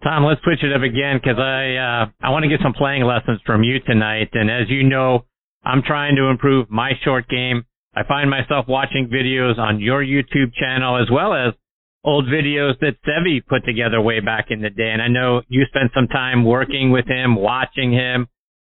Tom, 0.04 0.24
let's 0.26 0.42
switch 0.44 0.64
it 0.64 0.74
up 0.74 0.84
again 0.84 1.18
because 1.18 1.40
I 1.40 1.76
uh, 1.76 2.06
I 2.22 2.30
want 2.30 2.44
to 2.44 2.50
get 2.50 2.60
some 2.62 2.74
playing 2.74 3.04
lessons 3.04 3.40
from 3.46 3.64
you 3.64 3.80
tonight. 3.80 4.30
And 4.34 4.52
as 4.52 4.70
you 4.70 4.84
know, 4.84 5.26
I'm 5.64 5.82
trying 5.82 6.16
to 6.18 6.30
improve 6.30 6.70
my 6.70 6.92
short 7.04 7.28
game. 7.28 7.66
I 7.96 8.04
find 8.04 8.30
myself 8.30 8.66
watching 8.68 9.08
videos 9.08 9.58
on 9.58 9.80
your 9.80 10.04
YouTube 10.04 10.54
channel 10.54 11.02
as 11.02 11.10
well 11.10 11.34
as 11.34 11.54
old 12.04 12.26
videos 12.26 12.78
that 12.82 12.98
Seve 13.08 13.46
put 13.48 13.66
together 13.66 14.00
way 14.00 14.20
back 14.20 14.48
in 14.50 14.62
the 14.62 14.70
day. 14.70 14.92
And 14.92 15.02
I 15.02 15.08
know 15.08 15.42
you 15.48 15.66
spent 15.66 15.92
some 15.96 16.08
time 16.08 16.46
working 16.46 16.92
with 16.92 17.08
him, 17.08 17.36
watching 17.36 17.92
him. 17.92 18.28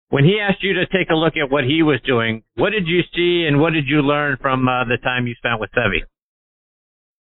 When 0.10 0.24
he 0.24 0.40
asked 0.40 0.64
you 0.64 0.74
to 0.74 0.88
take 0.88 1.10
a 1.12 1.16
look 1.16 1.36
at 1.36 1.52
what 1.52 1.66
he 1.66 1.84
was 1.84 2.00
doing, 2.08 2.44
what 2.56 2.72
did 2.72 2.88
you 2.88 3.02
see 3.14 3.46
and 3.48 3.60
what 3.60 3.74
did 3.74 3.88
you 3.88 4.00
learn 4.00 4.38
from 4.40 4.68
uh, 4.68 4.86
the 4.86 4.98
time 5.04 5.28
you 5.28 5.36
spent 5.36 5.60
with 5.60 5.70
Seve? 5.76 6.08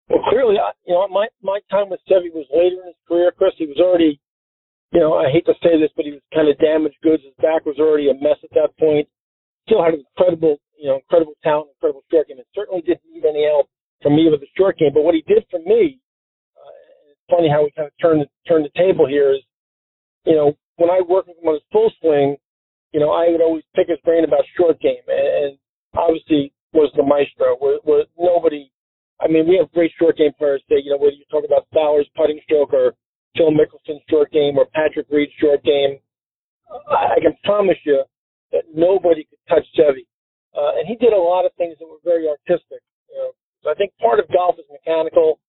Well, 0.10 0.22
clearly, 0.30 0.60
you 0.86 0.94
know, 0.94 1.08
my 1.08 1.28
my 1.42 1.60
time 1.72 1.90
with 1.90 2.02
Seve 2.06 2.30
was 2.36 2.46
later 2.52 2.84
in 2.84 2.92
his 2.92 3.02
career. 3.08 3.32
Chris, 3.32 3.56
he 3.58 3.66
was 3.66 3.80
already, 3.80 4.20
you 4.92 5.00
know, 5.00 5.16
I 5.16 5.32
hate 5.32 5.46
to 5.48 5.56
say 5.64 5.80
this, 5.80 5.90
but 5.96 6.06
he 6.06 6.12
was 6.12 6.22
kind 6.36 6.50
of 6.52 6.60
damaged 6.60 7.00
goods. 7.02 7.24
His 7.24 7.34
back 7.42 7.66
was 7.66 7.80
already 7.80 8.12
a 8.12 8.14
mess 8.14 8.38
at 8.44 8.54
that 8.54 8.76
point. 8.78 9.08
Still 9.66 9.82
had 9.82 9.96
incredible, 9.96 10.60
you 10.78 10.92
know, 10.92 11.00
incredible 11.00 11.34
talent, 11.42 11.74
incredible 11.74 12.04
short 12.12 12.28
game, 12.28 12.38
and 12.38 12.46
certainly 12.54 12.84
didn't 12.84 13.08
need 13.10 13.26
any 13.26 13.48
help 13.48 13.72
from 14.04 14.14
me 14.20 14.30
with 14.30 14.44
the 14.44 14.52
short 14.54 14.78
game. 14.78 14.92
But 14.94 15.08
what 15.08 15.16
he 15.16 15.24
did 15.26 15.48
for 15.50 15.58
me, 15.64 15.98
uh, 16.54 17.10
it's 17.10 17.26
funny 17.32 17.50
how 17.50 17.64
we 17.64 17.72
kind 17.72 17.88
of 17.88 17.96
turned 17.98 18.28
turned 18.46 18.68
the 18.68 18.76
table 18.78 19.08
here. 19.08 19.32
Is, 19.32 19.42
you 20.28 20.36
know, 20.36 20.54
when 20.76 20.92
I 20.92 21.02
worked 21.02 21.32
with 21.32 21.40
him 21.40 21.50
on 21.50 21.56
his 21.56 21.66
full 21.72 21.90
swing, 21.98 22.38
you 22.96 23.04
know, 23.04 23.12
I 23.12 23.28
would 23.28 23.44
always 23.44 23.68
pick 23.76 23.92
his 23.92 24.00
brain 24.08 24.24
about 24.24 24.48
short 24.56 24.80
game, 24.80 25.04
and, 25.12 25.60
obviously 25.96 26.52
was 26.74 26.92
the 26.96 27.04
maestro. 27.04 27.56
Was, 27.60 27.80
was 27.88 28.08
nobody 28.20 28.72
I 29.22 29.28
mean, 29.28 29.48
we 29.48 29.56
have 29.58 29.72
great 29.72 29.92
short 29.98 30.18
game 30.18 30.36
players 30.38 30.62
that, 30.70 30.84
you 30.84 30.92
know, 30.92 30.98
whether 30.98 31.16
you 31.16 31.24
talk 31.32 31.46
about 31.46 31.68
Fowler's 31.74 32.10
putting 32.16 32.40
stroke 32.44 32.74
or 32.74 32.94
Phil 33.38 33.52
Mickelson's 33.52 34.04
short 34.10 34.32
game 34.32 34.58
or 34.58 34.68
Patrick 34.76 35.08
Reed's 35.10 35.32
short 35.40 35.64
game, 35.64 36.00
I, 36.92 37.16
I 37.16 37.20
can 37.22 37.36
promise 37.44 37.80
you 37.86 38.04
that 38.52 38.64
nobody 38.74 39.24
could 39.24 39.40
touch 39.48 39.64
Seve. 39.78 40.04
Uh, 40.56 40.80
and 40.80 40.88
he 40.88 40.96
did 40.96 41.14
a 41.14 41.18
lot 41.18 41.46
of 41.46 41.52
things 41.58 41.76
that 41.80 41.88
were 41.88 42.04
very 42.04 42.28
artistic. 42.28 42.84
You 43.08 43.16
know, 43.16 43.30
so 43.64 43.72
I 43.72 43.76
think 43.76 43.92
part 44.00 44.20
of 44.20 44.28
golf 44.32 44.56
is 44.60 44.66
mechanical, 44.72 45.40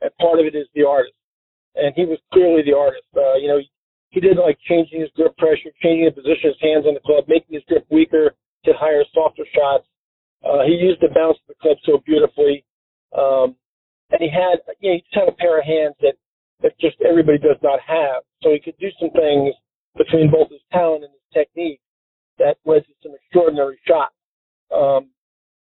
and 0.00 0.10
part 0.18 0.38
of 0.38 0.46
it 0.46 0.54
is 0.54 0.66
the 0.74 0.86
artist. 0.86 1.14
And 1.74 1.94
he 1.94 2.04
was 2.04 2.18
clearly 2.32 2.62
the 2.62 2.78
artist. 2.78 3.06
Uh, 3.14 3.34
you 3.34 3.48
know, 3.48 3.58
he, 4.16 4.20
did 4.24 4.40
like 4.40 4.56
changing 4.64 5.04
his 5.04 5.12
grip 5.12 5.36
pressure, 5.36 5.68
changing 5.84 6.08
the 6.08 6.16
position 6.16 6.48
of 6.48 6.56
his 6.56 6.64
hands 6.64 6.88
on 6.88 6.96
the 6.96 7.04
club, 7.04 7.28
making 7.28 7.52
his 7.52 7.64
grip 7.68 7.84
weaker 7.92 8.32
to 8.64 8.72
higher, 8.72 9.04
softer 9.12 9.44
shots. 9.52 9.84
Uh, 10.40 10.64
he 10.64 10.72
used 10.72 11.00
the 11.04 11.12
bounce 11.12 11.36
of 11.44 11.52
the 11.52 11.60
club 11.60 11.76
so 11.84 12.00
beautifully. 12.08 12.64
Um, 13.12 13.56
and 14.10 14.20
he 14.24 14.30
had, 14.32 14.64
you 14.80 14.90
know, 14.90 14.96
he 14.96 15.04
just 15.04 15.14
had 15.14 15.28
a 15.28 15.36
pair 15.36 15.58
of 15.60 15.64
hands 15.68 15.94
that, 16.00 16.16
that 16.62 16.72
just 16.80 16.96
everybody 17.04 17.38
does 17.38 17.60
not 17.62 17.80
have. 17.84 18.24
So 18.42 18.52
he 18.52 18.60
could 18.60 18.78
do 18.80 18.88
some 18.98 19.10
things 19.12 19.52
between 19.96 20.30
both 20.30 20.48
his 20.50 20.64
talent 20.72 21.04
and 21.04 21.12
his 21.12 21.28
technique 21.32 21.80
that 22.38 22.56
led 22.64 22.84
to 22.88 22.92
some 23.02 23.12
extraordinary 23.12 23.78
shots. 23.86 24.14
Um, 24.72 25.10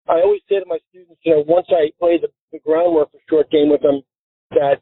I 0.08 0.22
always 0.22 0.42
say 0.48 0.60
to 0.60 0.66
my 0.68 0.78
students, 0.90 1.20
you 1.24 1.34
know, 1.34 1.44
once 1.48 1.68
I 1.70 1.92
lay 2.04 2.20
the, 2.20 2.30
the 2.52 2.60
groundwork 2.60 3.12
for 3.12 3.20
short 3.30 3.50
game 3.50 3.70
with 3.70 3.82
them, 3.82 4.02
that 4.52 4.82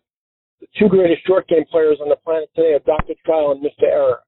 the 0.63 0.79
two 0.79 0.87
greatest 0.87 1.27
short 1.27 1.47
game 1.49 1.65
players 1.69 1.99
on 1.99 2.07
the 2.07 2.15
planet 2.15 2.47
today 2.55 2.71
are 2.71 2.87
Dr. 2.87 3.19
Trial 3.25 3.51
and 3.51 3.59
Mr. 3.59 3.83
Error. 3.83 4.19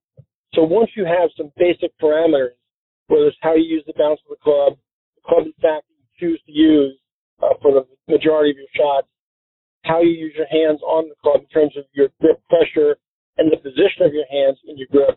So 0.54 0.64
once 0.64 0.92
you 0.96 1.06
have 1.06 1.32
some 1.38 1.52
basic 1.56 1.96
parameters, 2.00 2.60
whether 3.08 3.28
it's 3.28 3.38
how 3.40 3.56
you 3.56 3.64
use 3.64 3.84
the 3.88 3.96
bounce 3.98 4.20
of 4.28 4.36
the 4.36 4.44
club, 4.44 4.76
the 5.16 5.24
club 5.24 5.48
in 5.48 5.54
you 5.56 6.06
choose 6.20 6.42
to 6.46 6.52
use, 6.52 7.00
uh, 7.42 7.56
for 7.62 7.72
the 7.72 7.88
majority 8.12 8.52
of 8.52 8.58
your 8.58 8.74
shots, 8.76 9.08
how 9.84 10.02
you 10.02 10.12
use 10.12 10.34
your 10.36 10.48
hands 10.52 10.82
on 10.84 11.08
the 11.08 11.16
club 11.24 11.40
in 11.40 11.48
terms 11.48 11.72
of 11.78 11.86
your 11.94 12.10
grip 12.20 12.42
pressure 12.50 12.98
and 13.38 13.52
the 13.52 13.58
position 13.58 14.04
of 14.04 14.12
your 14.12 14.28
hands 14.28 14.58
in 14.68 14.78
your 14.78 14.88
grip. 14.92 15.16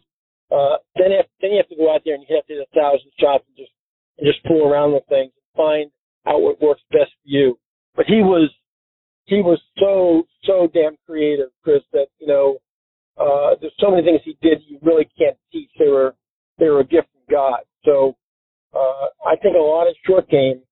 Uh, 0.55 0.79
then, 0.97 1.11
have, 1.11 1.27
then 1.43 1.51
you 1.51 1.57
have 1.59 1.69
to 1.69 1.77
go 1.77 1.93
out 1.93 2.03
there 2.05 2.15
and 2.15 2.25
you 2.29 2.35
have 2.35 2.47
to 2.47 2.55
hit 2.55 2.63
a 2.63 2.75
thousand 2.79 3.11
shots 3.19 3.45
and 3.49 3.57
just 3.57 3.75
and 4.19 4.27
just 4.27 4.43
fool 4.47 4.67
around 4.67 4.93
with 4.93 5.07
things 5.09 5.31
and 5.31 5.47
find 5.55 5.91
out 6.27 6.43
what 6.43 6.61
works 6.61 6.83
best 6.91 7.11
for 7.23 7.27
you. 7.27 7.59
But 7.95 8.07
he 8.07 8.23
was 8.23 8.51
he 9.29 9.43
was 9.43 9.61
so 9.79 10.25
so 10.45 10.69
damn 10.73 10.97
creative, 11.07 11.49
Chris. 11.63 11.83
That 11.93 12.09
you 12.19 12.27
know, 12.27 12.59
uh, 13.17 13.55
there's 13.61 13.73
so 13.79 13.91
many 13.91 14.03
things 14.03 14.21
he 14.25 14.37
did 14.43 14.63
you 14.67 14.79
really 14.83 15.09
can't 15.19 15.37
teach. 15.53 15.71
They 15.79 15.89
were 15.89 16.15
they 16.59 16.69
were 16.69 16.81
a 16.81 16.85
gift 16.85 17.09
from 17.13 17.35
God. 17.35 17.61
So 17.85 18.17
uh, 18.75 19.07
I 19.27 19.37
think 19.37 19.57
a 19.57 19.63
lot 19.63 19.87
of 19.87 19.95
short 20.07 20.29
game 20.29 20.63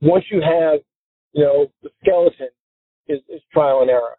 once 0.00 0.24
you 0.30 0.40
have, 0.40 0.80
you 1.32 1.44
know, 1.44 1.66
the 1.82 1.90
skeleton 2.02 2.48
is, 3.08 3.20
is 3.28 3.40
trial 3.52 3.80
and 3.82 3.90
error. 3.90 4.16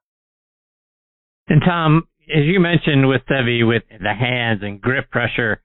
And 1.48 1.62
Tom, 1.65 2.08
as 2.29 2.44
you 2.46 2.60
mentioned 2.60 3.08
with 3.08 3.22
Seve, 3.29 3.67
with 3.67 3.84
the 3.89 4.13
hands 4.13 4.62
and 4.63 4.82
grip 4.82 5.10
pressure, 5.10 5.62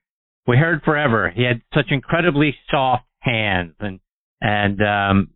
we 0.47 0.57
heard 0.57 0.81
forever 0.83 1.31
he 1.33 1.43
had 1.43 1.61
such 1.73 1.87
incredibly 1.89 2.55
soft 2.69 3.05
hands, 3.19 3.73
and 3.79 3.99
and 4.41 4.81
um, 4.81 5.29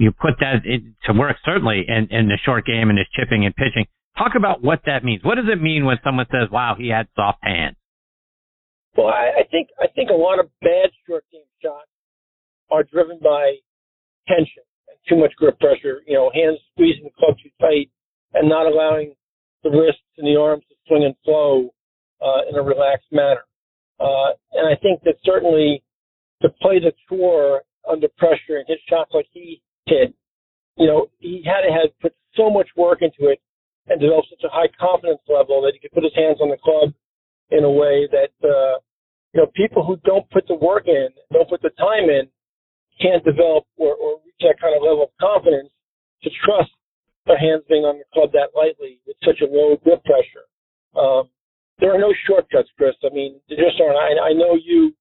you 0.00 0.12
put 0.12 0.40
that 0.40 0.64
to 1.04 1.12
work 1.12 1.36
certainly 1.44 1.84
in, 1.86 2.08
in 2.10 2.28
the 2.28 2.38
short 2.42 2.64
game 2.64 2.88
and 2.88 2.96
his 2.96 3.06
chipping 3.12 3.44
and 3.44 3.54
pitching. 3.54 3.84
Talk 4.16 4.32
about 4.34 4.64
what 4.64 4.80
that 4.86 5.04
means. 5.04 5.22
What 5.22 5.36
does 5.36 5.44
it 5.52 5.60
mean 5.60 5.84
when 5.84 5.98
someone 6.02 6.26
says, 6.32 6.48
"Wow, 6.50 6.74
he 6.76 6.88
had 6.88 7.06
soft 7.14 7.38
hands"? 7.42 7.76
Well, 8.96 9.08
I, 9.08 9.40
I 9.40 9.44
think 9.50 9.68
I 9.78 9.86
think 9.94 10.08
a 10.08 10.16
lot 10.16 10.40
of 10.40 10.48
bad 10.62 10.88
short 11.06 11.24
game 11.30 11.44
shots 11.62 11.92
are 12.70 12.82
driven 12.82 13.20
by 13.22 13.60
tension 14.26 14.64
and 14.88 14.96
too 15.06 15.20
much 15.20 15.36
grip 15.36 15.60
pressure, 15.60 16.00
you 16.06 16.14
know, 16.14 16.30
hands 16.32 16.58
squeezing 16.72 17.04
the 17.04 17.14
club 17.18 17.36
too 17.42 17.50
tight 17.60 17.90
and 18.32 18.48
not 18.48 18.66
allowing 18.66 19.14
the 19.62 19.70
wrists 19.70 20.00
and 20.16 20.26
the 20.26 20.40
arms 20.40 20.64
to 20.70 20.74
swing 20.88 21.04
and 21.04 21.14
flow 21.24 21.68
uh, 22.24 22.48
in 22.48 22.56
a 22.56 22.62
relaxed 22.62 23.12
manner. 23.12 23.44
Uh, 24.00 24.32
and 24.52 24.66
I 24.66 24.80
think 24.80 25.02
that 25.04 25.16
certainly 25.24 25.82
to 26.40 26.48
play 26.62 26.80
the 26.80 26.92
tour 27.06 27.62
under 27.88 28.08
pressure 28.16 28.56
and 28.56 28.64
hit 28.66 28.78
shots 28.88 29.10
like 29.12 29.26
he 29.30 29.60
hit, 29.90 30.14
you 30.78 30.86
know, 30.86 31.10
he 31.18 31.42
had 31.44 31.66
to 31.66 31.72
have 31.74 31.90
put 32.00 32.14
so 32.38 32.48
much 32.48 32.68
work 32.76 33.02
into 33.02 33.28
it 33.30 33.42
and 33.88 34.00
develop 34.00 34.24
such 34.30 34.44
a 34.46 34.52
high 34.54 34.70
confidence 34.78 35.20
level 35.28 35.60
that 35.62 35.74
he 35.74 35.80
could 35.82 35.92
put 35.92 36.04
his 36.06 36.14
hands 36.14 36.38
on 36.40 36.48
the 36.48 36.56
club 36.62 36.94
in 37.50 37.64
a 37.64 37.70
way 37.70 38.06
that, 38.14 38.30
uh, 38.46 38.78
you 39.34 39.42
know, 39.42 39.50
people 39.54 39.84
who 39.84 39.98
don't 40.06 40.28
put 40.30 40.46
the 40.46 40.54
work 40.54 40.86
in, 40.86 41.08
don't 41.32 41.48
put 41.50 41.60
the 41.62 41.74
time 41.74 42.08
in, 42.08 42.30
can't 43.02 43.24
develop 43.24 43.64
or, 43.76 43.94
or 43.96 44.20
reach 44.24 44.38
that 44.40 44.60
kind 44.60 44.76
of 44.76 44.82
level 44.82 45.04
of 45.04 45.12
confidence 45.20 45.70
to 46.22 46.30
trust 46.44 46.70
their 47.26 47.38
hands 47.38 47.62
being 47.68 47.84
on 47.84 47.98
the 47.98 48.04
club 48.12 48.30
that 48.32 48.54
lightly 48.54 49.00
with 49.06 49.16
such 49.24 49.40
a 49.40 49.48
low 49.50 49.76
grip 49.82 50.02
pressure. 50.04 50.46
Um, 50.94 51.28
there 51.78 51.94
are 51.94 51.98
no 51.98 52.12
shortcuts, 52.26 52.68
Chris. 52.76 52.94
I 53.04 53.12
mean, 53.12 53.40
there 53.48 53.58
just 53.58 53.80
aren't. 53.80 53.96
I, 53.96 54.30
I 54.30 54.32
know 54.32 54.54
you, 54.54 54.94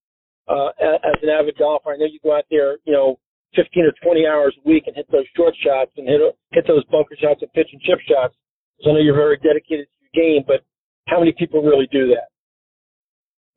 uh, 0.47 0.69
as 0.79 1.19
an 1.21 1.29
avid 1.29 1.57
golfer, 1.57 1.91
I 1.91 1.97
know 1.97 2.05
you 2.05 2.19
go 2.23 2.35
out 2.35 2.45
there, 2.49 2.77
you 2.85 2.93
know, 2.93 3.19
15 3.55 3.85
or 3.85 3.93
20 4.03 4.27
hours 4.27 4.55
a 4.57 4.67
week 4.67 4.83
and 4.87 4.95
hit 4.95 5.09
those 5.11 5.25
short 5.35 5.55
shots 5.63 5.91
and 5.97 6.07
hit 6.07 6.21
hit 6.51 6.65
those 6.67 6.83
bunker 6.85 7.15
shots 7.19 7.41
and 7.41 7.51
pitch 7.53 7.69
and 7.71 7.81
chip 7.81 7.99
shots. 8.05 8.35
Because 8.77 8.91
I 8.91 8.93
know 8.93 9.01
you're 9.01 9.17
very 9.17 9.37
dedicated 9.37 9.87
to 9.87 9.95
your 10.01 10.13
game, 10.13 10.43
but 10.45 10.63
how 11.07 11.19
many 11.19 11.33
people 11.37 11.61
really 11.61 11.87
do 11.91 12.07
that? 12.13 12.29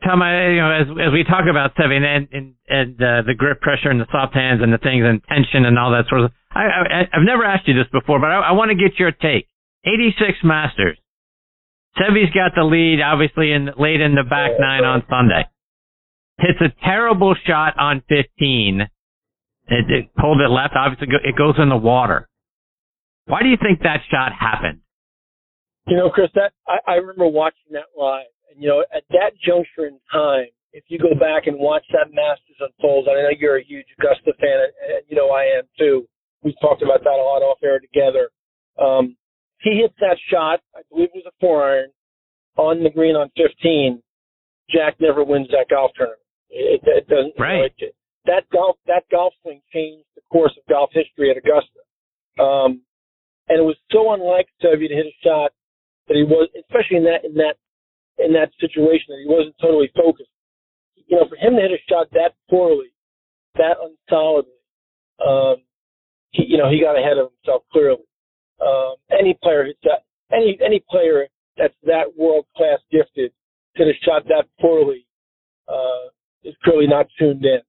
Tom, 0.03 0.21
I, 0.21 0.51
you 0.51 0.61
know, 0.61 0.73
as 0.73 0.89
as 1.09 1.13
we 1.13 1.23
talk 1.23 1.47
about 1.49 1.75
Seve 1.77 1.95
and 1.95 2.29
and, 2.33 2.55
and 2.69 2.95
uh, 2.99 3.23
the 3.23 3.35
grip 3.37 3.61
pressure 3.61 3.91
and 3.91 4.01
the 4.01 4.11
soft 4.11 4.35
hands 4.35 4.61
and 4.63 4.73
the 4.73 4.79
things 4.79 5.05
and 5.07 5.23
tension 5.29 5.65
and 5.65 5.79
all 5.79 5.93
that 5.93 6.09
sort 6.09 6.23
of, 6.23 6.33
I, 6.51 6.65
I 6.65 7.01
I've 7.13 7.27
never 7.27 7.45
asked 7.45 7.69
you 7.69 7.75
this 7.75 7.91
before, 7.93 8.19
but 8.19 8.31
I, 8.31 8.51
I 8.51 8.53
want 8.53 8.71
to 8.71 8.77
get 8.77 8.99
your 8.99 9.13
take. 9.13 9.47
86 9.85 10.39
Masters. 10.45 10.99
Seve's 11.99 12.33
got 12.33 12.55
the 12.55 12.65
lead, 12.65 13.01
obviously, 13.03 13.53
in 13.53 13.69
late 13.79 14.01
in 14.01 14.15
the 14.15 14.23
back 14.23 14.53
nine 14.59 14.85
on 14.85 15.03
Sunday. 15.11 15.45
Hits 16.39 16.59
a 16.61 16.85
terrible 16.85 17.35
shot 17.47 17.79
on 17.79 18.03
15. 18.09 18.89
It, 19.73 19.91
it 19.91 20.15
pulled 20.15 20.41
it 20.41 20.51
left. 20.51 20.75
Obviously, 20.77 21.09
it 21.25 21.37
goes 21.37 21.55
in 21.59 21.69
the 21.69 21.77
water. 21.77 22.29
Why 23.27 23.43
do 23.43 23.49
you 23.49 23.57
think 23.57 23.81
that 23.83 24.01
shot 24.11 24.33
happened? 24.33 24.81
You 25.87 25.97
know, 25.97 26.11
Chris, 26.11 26.31
that 26.35 26.53
I, 26.69 26.79
I 26.87 26.95
remember 26.97 27.27
watching 27.27 27.73
that 27.73 27.91
live 27.97 28.27
and 28.53 28.63
you 28.63 28.69
know, 28.69 28.85
at 28.95 29.05
that 29.11 29.33
juncture 29.45 29.87
in 29.87 29.99
time, 30.13 30.47
if 30.73 30.85
you 30.89 30.99
go 30.99 31.15
back 31.19 31.47
and 31.47 31.59
watch 31.59 31.85
that 31.93 32.13
Masters 32.13 32.57
unfold, 32.61 33.09
I 33.09 33.23
know 33.23 33.29
you're 33.39 33.59
a 33.59 33.65
huge 33.65 33.87
Augusta 33.99 34.33
fan, 34.41 34.59
and 34.61 35.03
you 35.09 35.17
know 35.17 35.31
I 35.31 35.59
am 35.59 35.65
too. 35.79 36.07
We've 36.43 36.59
talked 36.61 36.83
about 36.83 37.05
that 37.05 37.11
a 37.11 37.23
lot 37.23 37.43
off 37.43 37.59
air 37.63 37.79
together. 37.79 38.31
Um, 38.81 39.17
he 39.61 39.81
hits 39.83 39.95
that 40.01 40.17
shot, 40.31 40.61
I 40.75 40.81
believe 40.91 41.09
it 41.15 41.23
was 41.25 41.27
a 41.27 41.37
four 41.41 41.63
iron, 41.63 41.91
on 42.57 42.83
the 42.83 42.91
green 42.91 43.15
on 43.15 43.31
15. 43.37 44.03
Jack 44.71 44.97
never 44.99 45.23
wins 45.23 45.49
that 45.49 45.67
golf 45.71 45.93
tournament. 45.95 46.21
It, 46.49 46.81
it 46.85 47.07
doesn't. 47.07 47.35
Right. 47.39 47.73
You 47.77 47.87
know, 47.87 47.89
it, 47.89 47.95
that 48.27 48.45
golf 48.53 48.77
that 48.87 49.05
golf 49.11 49.35
swing 49.43 49.61
changed 49.73 50.07
the 50.15 50.23
course 50.31 50.53
of 50.57 50.65
golf 50.69 50.91
history 50.93 51.31
at 51.31 51.37
Augusta. 51.37 51.81
Um, 52.39 52.83
and 53.49 53.59
it 53.59 53.65
was 53.65 53.77
so 53.91 54.13
unlike 54.13 54.49
Seve 54.63 54.89
to 54.89 54.95
hit 54.95 55.07
a 55.07 55.17
shot 55.23 55.53
that 56.09 56.17
he 56.17 56.23
was, 56.23 56.49
especially 56.59 56.99
in 56.99 57.05
that 57.05 57.25
in 57.25 57.35
that 57.35 57.57
in 58.19 58.33
that 58.33 58.51
situation 58.61 59.07
that 59.09 59.23
he 59.23 59.29
wasn't 59.29 59.57
totally 59.61 59.91
focused. 59.97 60.31
You 61.07 61.19
know, 61.19 61.27
for 61.29 61.37
him 61.37 61.57
to 61.57 61.63
hit 61.63 61.73
a 61.73 61.83
shot 61.91 62.09
that 62.13 62.35
poorly 62.49 62.93
that 63.57 63.77
unsolidly, 63.83 64.53
um, 65.27 65.57
he, 66.31 66.45
you 66.49 66.57
know, 66.57 66.71
he 66.71 66.81
got 66.81 66.99
ahead 66.99 67.19
of 67.19 67.31
himself 67.37 67.65
clearly. 67.73 68.05
Um, 68.65 68.95
any 69.11 69.37
player 69.43 69.65
hits 69.65 69.81
that, 69.85 70.05
any 70.33 70.59
any 70.65 70.83
player 70.91 71.27
that's 71.57 71.75
that 71.85 72.17
world 72.17 72.47
class 72.57 72.79
gifted 72.91 73.33
could 73.77 73.89
have 73.89 73.97
shot 74.03 74.25
that 74.29 74.45
poorly 74.61 75.07
uh, 75.69 76.09
is 76.45 76.55
clearly 76.65 76.87
not 76.87 77.07
tuned 77.19 77.45
in. 77.45 77.61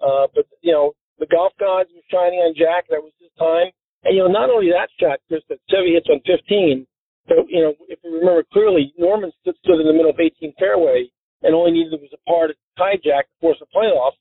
Uh, 0.00 0.26
but 0.34 0.46
you 0.62 0.72
know, 0.72 0.92
the 1.18 1.26
golf 1.26 1.52
gods 1.58 1.90
were 1.94 2.06
shining 2.10 2.38
on 2.40 2.54
Jack. 2.54 2.86
That 2.90 3.02
was 3.02 3.12
his 3.18 3.30
time. 3.38 3.74
And 4.04 4.14
you 4.14 4.22
know, 4.22 4.30
not 4.30 4.50
only 4.50 4.70
that 4.70 4.90
shot, 4.98 5.18
Chris, 5.26 5.42
that 5.48 5.58
Seve 5.70 5.94
hits 5.94 6.08
on 6.10 6.20
15. 6.22 6.86
But 7.26 7.44
you 7.48 7.60
know, 7.60 7.74
if 7.88 7.98
you 8.02 8.14
remember 8.14 8.44
clearly, 8.52 8.94
Norman 8.96 9.32
stood, 9.42 9.56
stood 9.64 9.80
in 9.80 9.86
the 9.86 9.92
middle 9.92 10.14
of 10.14 10.20
18 10.20 10.54
fairway 10.58 11.10
and 11.42 11.54
only 11.54 11.72
needed 11.72 11.94
was 12.00 12.10
a 12.14 12.22
par 12.28 12.48
to 12.48 12.54
tie 12.76 12.98
Jack 13.02 13.26
to 13.26 13.34
force 13.40 13.60
a 13.62 13.68
playoff. 13.70 14.16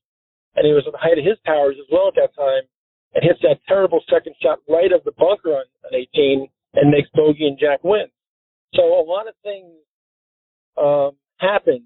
And 0.56 0.66
he 0.66 0.74
was 0.74 0.84
at 0.86 0.94
the 0.94 1.02
height 1.02 1.18
of 1.18 1.26
his 1.26 1.38
powers 1.46 1.78
as 1.80 1.86
well 1.92 2.10
at 2.10 2.18
that 2.18 2.34
time, 2.34 2.66
and 3.14 3.22
hits 3.22 3.42
that 3.46 3.62
terrible 3.68 4.02
second 4.10 4.34
shot 4.42 4.60
right 4.68 4.92
of 4.92 5.04
the 5.06 5.14
bunker 5.14 5.54
on, 5.54 5.66
on 5.86 5.94
18 5.94 6.50
and 6.74 6.92
makes 6.92 7.10
bogey 7.14 7.46
and 7.46 7.60
Jack 7.60 7.84
win. 7.84 8.10
So 8.74 8.82
a 8.82 9.06
lot 9.06 9.28
of 9.28 9.36
things 9.44 9.70
um, 10.78 11.12
happen. 11.38 11.86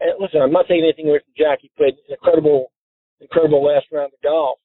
And 0.00 0.16
listen, 0.18 0.40
I'm 0.40 0.52
not 0.52 0.66
taking 0.66 0.84
anything 0.84 1.08
away 1.08 1.20
from 1.20 1.36
Jack. 1.36 1.60
He 1.60 1.70
played 1.76 1.94
an 1.94 2.16
incredible, 2.16 2.72
incredible 3.20 3.64
last 3.64 3.86
round 3.92 4.12
of 4.12 4.20
golf. 4.22 4.58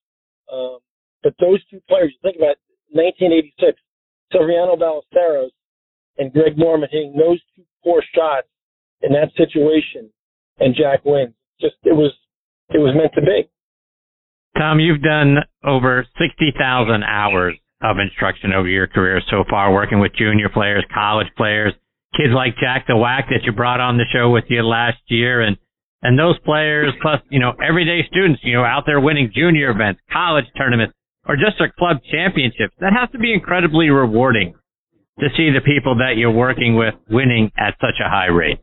Um, 0.52 0.78
but 1.24 1.34
those 1.40 1.64
two 1.70 1.82
players, 1.88 2.14
you 2.14 2.20
think 2.22 2.38
about 2.38 2.58
1986, 2.92 3.80
Severiano 4.34 4.78
Ballesteros 4.78 5.50
and 6.18 6.32
Greg 6.32 6.58
Norman 6.58 6.90
hitting 6.92 7.16
those 7.18 7.40
two 7.56 7.64
poor 7.84 8.04
shots 8.14 8.48
in 9.02 9.12
that 9.14 9.32
situation, 9.36 10.10
and 10.60 10.76
Jack 10.76 11.04
wins. 11.04 11.34
Just 11.60 11.76
it 11.84 11.96
was 11.96 12.12
it 12.70 12.80
was 12.80 12.96
meant 12.96 13.14
to 13.16 13.22
be. 13.22 13.50
Tom, 14.58 14.80
you've 14.80 15.02
done 15.02 15.38
over 15.66 16.06
60,000 16.18 17.04
hours 17.04 17.56
of 17.82 17.98
instruction 18.00 18.54
over 18.54 18.68
your 18.68 18.88
career 18.88 19.22
so 19.30 19.44
far, 19.50 19.74
working 19.74 20.00
with 20.00 20.16
junior 20.16 20.48
players, 20.48 20.86
college 20.94 21.28
players, 21.36 21.74
kids 22.16 22.32
like 22.34 22.56
Jack 22.58 22.88
the 22.88 22.96
Whack 22.96 23.28
that 23.30 23.44
you 23.44 23.52
brought 23.52 23.82
on 23.82 23.98
the 23.98 24.06
show 24.14 24.30
with 24.30 24.46
you 24.48 24.64
last 24.64 25.00
year, 25.08 25.42
and 25.42 25.58
and 26.06 26.20
those 26.20 26.38
players 26.46 26.94
plus 27.02 27.20
you 27.30 27.40
know 27.40 27.54
everyday 27.58 28.06
students, 28.08 28.40
you 28.44 28.54
know, 28.54 28.64
out 28.64 28.84
there 28.86 29.02
winning 29.02 29.32
junior 29.34 29.72
events, 29.72 30.00
college 30.14 30.46
tournaments, 30.56 30.94
or 31.28 31.36
just 31.36 31.60
a 31.60 31.74
club 31.80 31.98
championship. 32.12 32.70
That 32.80 32.94
has 32.94 33.10
to 33.12 33.18
be 33.18 33.34
incredibly 33.34 33.90
rewarding 33.90 34.54
to 35.20 35.28
see 35.36 35.50
the 35.50 35.66
people 35.66 35.98
that 35.98 36.14
you're 36.18 36.32
working 36.32 36.76
with 36.76 36.94
winning 37.10 37.52
at 37.58 37.74
such 37.82 37.98
a 38.06 38.10
high 38.10 38.28
rate. 38.30 38.60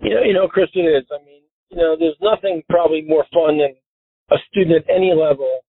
You 0.00 0.14
know, 0.14 0.22
you 0.22 0.34
know, 0.34 0.46
Chris, 0.46 0.68
it 0.74 0.80
is. 0.80 1.06
I 1.10 1.24
mean, 1.24 1.42
you 1.70 1.78
know, 1.78 1.96
there's 1.98 2.20
nothing 2.20 2.62
probably 2.68 3.02
more 3.02 3.24
fun 3.32 3.56
than 3.56 3.74
a 4.30 4.36
student 4.50 4.84
at 4.84 4.94
any 4.94 5.14
level, 5.14 5.60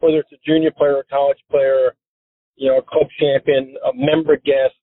whether 0.00 0.18
it's 0.18 0.32
a 0.32 0.40
junior 0.46 0.70
player, 0.70 1.00
a 1.00 1.04
college 1.04 1.38
player, 1.50 1.94
you 2.56 2.68
know, 2.68 2.78
a 2.78 2.82
club 2.82 3.08
champion, 3.20 3.76
a 3.84 3.92
member 3.94 4.36
guest, 4.36 4.74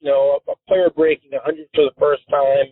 you 0.00 0.10
know, 0.10 0.38
a, 0.46 0.52
a 0.52 0.54
player 0.68 0.90
breaking 0.94 1.30
100 1.32 1.66
for 1.74 1.84
the 1.84 1.96
first 1.98 2.22
time, 2.28 2.66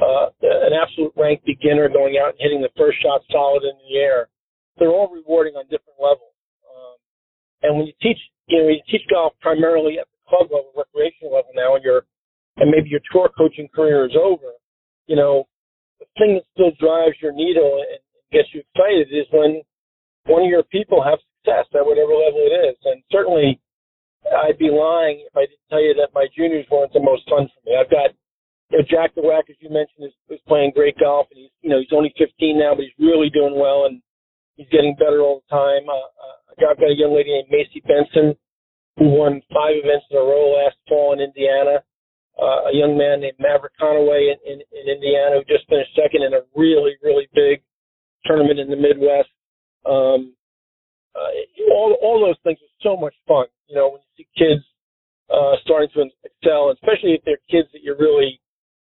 uh, 0.00 0.32
an 0.42 0.72
absolute 0.72 1.12
ranked 1.16 1.44
beginner 1.44 1.88
going 1.88 2.16
out 2.16 2.32
and 2.34 2.40
hitting 2.40 2.62
the 2.62 2.72
first 2.76 3.00
shot 3.02 3.20
solid 3.30 3.62
in 3.64 3.76
the 3.84 3.98
air. 3.98 4.28
They're 4.78 4.92
all 4.92 5.12
rewarding 5.12 5.54
on 5.54 5.64
different 5.64 6.00
levels. 6.00 6.32
Um, 6.64 6.96
and 7.62 7.70
when 7.76 7.86
you 7.86 7.92
teach, 8.00 8.18
you 8.48 8.62
know, 8.62 8.68
you 8.68 8.80
teach 8.90 9.04
golf 9.12 9.34
primarily 9.40 9.98
at 10.00 10.06
the 10.08 10.20
club 10.28 10.48
level, 10.48 10.72
recreational 10.72 11.34
level 11.34 11.52
now, 11.54 11.76
and 11.76 11.84
your 11.84 12.08
and 12.56 12.70
maybe 12.70 12.88
your 12.88 13.04
tour 13.12 13.30
coaching 13.36 13.68
career 13.68 14.04
is 14.04 14.16
over. 14.16 14.56
You 15.06 15.16
know, 15.16 15.48
the 16.00 16.06
thing 16.18 16.36
that 16.36 16.44
still 16.52 16.72
drives 16.80 17.16
your 17.20 17.32
needle 17.32 17.80
and 17.80 18.00
gets 18.32 18.48
you 18.52 18.64
excited 18.64 19.08
is 19.12 19.26
when 19.32 19.62
one 20.26 20.42
of 20.44 20.48
your 20.48 20.64
people 20.64 21.02
have 21.02 21.18
success 21.40 21.66
at 21.74 21.84
whatever 21.84 22.12
level 22.12 22.40
it 22.44 22.54
is. 22.72 22.76
And 22.84 23.02
certainly, 23.10 23.60
I'd 24.24 24.58
be 24.58 24.70
lying 24.70 25.24
if 25.26 25.36
I 25.36 25.48
didn't 25.48 25.68
tell 25.68 25.82
you 25.82 25.94
that 26.00 26.14
my 26.14 26.26
juniors 26.36 26.66
weren't 26.70 26.92
the 26.92 27.00
most 27.02 27.28
fun 27.28 27.48
for 27.48 27.60
me. 27.64 27.76
I've 27.76 27.90
got 27.90 28.14
you 28.72 28.78
know, 28.78 28.84
Jack 28.88 29.14
the 29.14 29.20
Whack, 29.20 29.44
as 29.50 29.56
you 29.60 29.68
mentioned, 29.68 30.08
is, 30.08 30.16
is 30.32 30.40
playing 30.48 30.72
great 30.74 30.96
golf, 30.98 31.28
and 31.30 31.38
he's 31.38 31.52
you 31.60 31.68
know 31.68 31.78
he's 31.78 31.92
only 31.92 32.12
15 32.16 32.58
now, 32.58 32.72
but 32.74 32.88
he's 32.88 32.96
really 32.98 33.28
doing 33.28 33.52
well, 33.52 33.84
and 33.84 34.00
he's 34.56 34.68
getting 34.72 34.96
better 34.96 35.20
all 35.20 35.44
the 35.44 35.52
time. 35.52 35.84
Uh, 35.88 35.92
uh, 35.92 36.36
I've 36.50 36.80
got 36.80 36.88
a 36.88 36.96
young 36.96 37.14
lady 37.14 37.30
named 37.30 37.52
Macy 37.52 37.84
Benson 37.84 38.34
who 38.96 39.08
won 39.08 39.40
five 39.52 39.76
events 39.76 40.06
in 40.10 40.16
a 40.16 40.20
row 40.20 40.56
last 40.56 40.76
fall 40.88 41.12
in 41.12 41.20
Indiana. 41.20 41.84
Uh, 42.40 42.72
a 42.72 42.74
young 42.74 42.96
man 42.96 43.20
named 43.20 43.36
Maverick 43.38 43.72
Conaway 43.80 44.32
in, 44.32 44.38
in, 44.44 44.58
in 44.72 44.84
Indiana 44.88 45.36
who 45.36 45.44
just 45.44 45.68
finished 45.68 45.92
second 45.96 46.24
in 46.24 46.32
a 46.32 46.40
really, 46.56 46.96
really 47.02 47.28
big 47.34 47.62
tournament 48.24 48.58
in 48.58 48.68
the 48.68 48.76
Midwest. 48.76 49.28
Um, 49.84 50.32
uh, 51.14 51.28
all, 51.72 51.96
all 52.00 52.20
those 52.20 52.40
things 52.44 52.58
are 52.60 52.76
so 52.80 52.96
much 52.96 53.14
fun. 53.28 53.46
You 53.68 53.76
know, 53.76 53.92
when 53.92 54.00
you 54.00 54.24
see 54.24 54.28
kids 54.36 54.64
uh, 55.28 55.56
starting 55.64 55.88
to 55.94 56.08
excel, 56.24 56.72
especially 56.72 57.12
if 57.12 57.24
they're 57.24 57.40
kids 57.48 57.68
that 57.72 57.82
you 57.82 57.96
really 57.98 58.40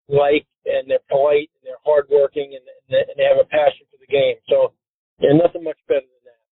like 0.08 0.46
and 0.66 0.90
they're 0.90 1.04
polite 1.08 1.50
and 1.58 1.62
they're 1.64 1.82
hardworking 1.84 2.54
and, 2.54 2.64
and 2.90 3.16
they 3.16 3.24
have 3.24 3.38
a 3.38 3.48
passion 3.48 3.86
for 3.90 3.98
the 4.00 4.10
game. 4.10 4.36
So, 4.48 4.72
yeah, 5.18 5.30
nothing 5.34 5.64
much 5.64 5.78
better 5.88 6.06
than 6.06 6.22
that. 6.26 6.42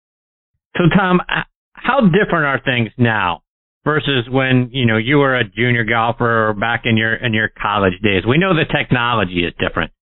So, 0.78 0.82
Tom, 0.96 1.20
uh, 1.20 1.46
how 1.74 2.00
different 2.00 2.46
are 2.46 2.60
things 2.64 2.90
now 2.96 3.42
versus 3.84 4.26
when 4.30 4.70
you 4.72 4.86
know 4.86 4.96
you 4.96 5.18
were 5.18 5.36
a 5.36 5.44
junior 5.44 5.84
golfer 5.84 6.48
or 6.48 6.54
back 6.54 6.82
in 6.84 6.96
your 6.96 7.14
in 7.14 7.34
your 7.34 7.50
college 7.50 7.94
days? 8.02 8.22
We 8.26 8.38
know 8.38 8.54
the 8.54 8.64
technology 8.64 9.44
is 9.44 9.52
different, 9.58 9.92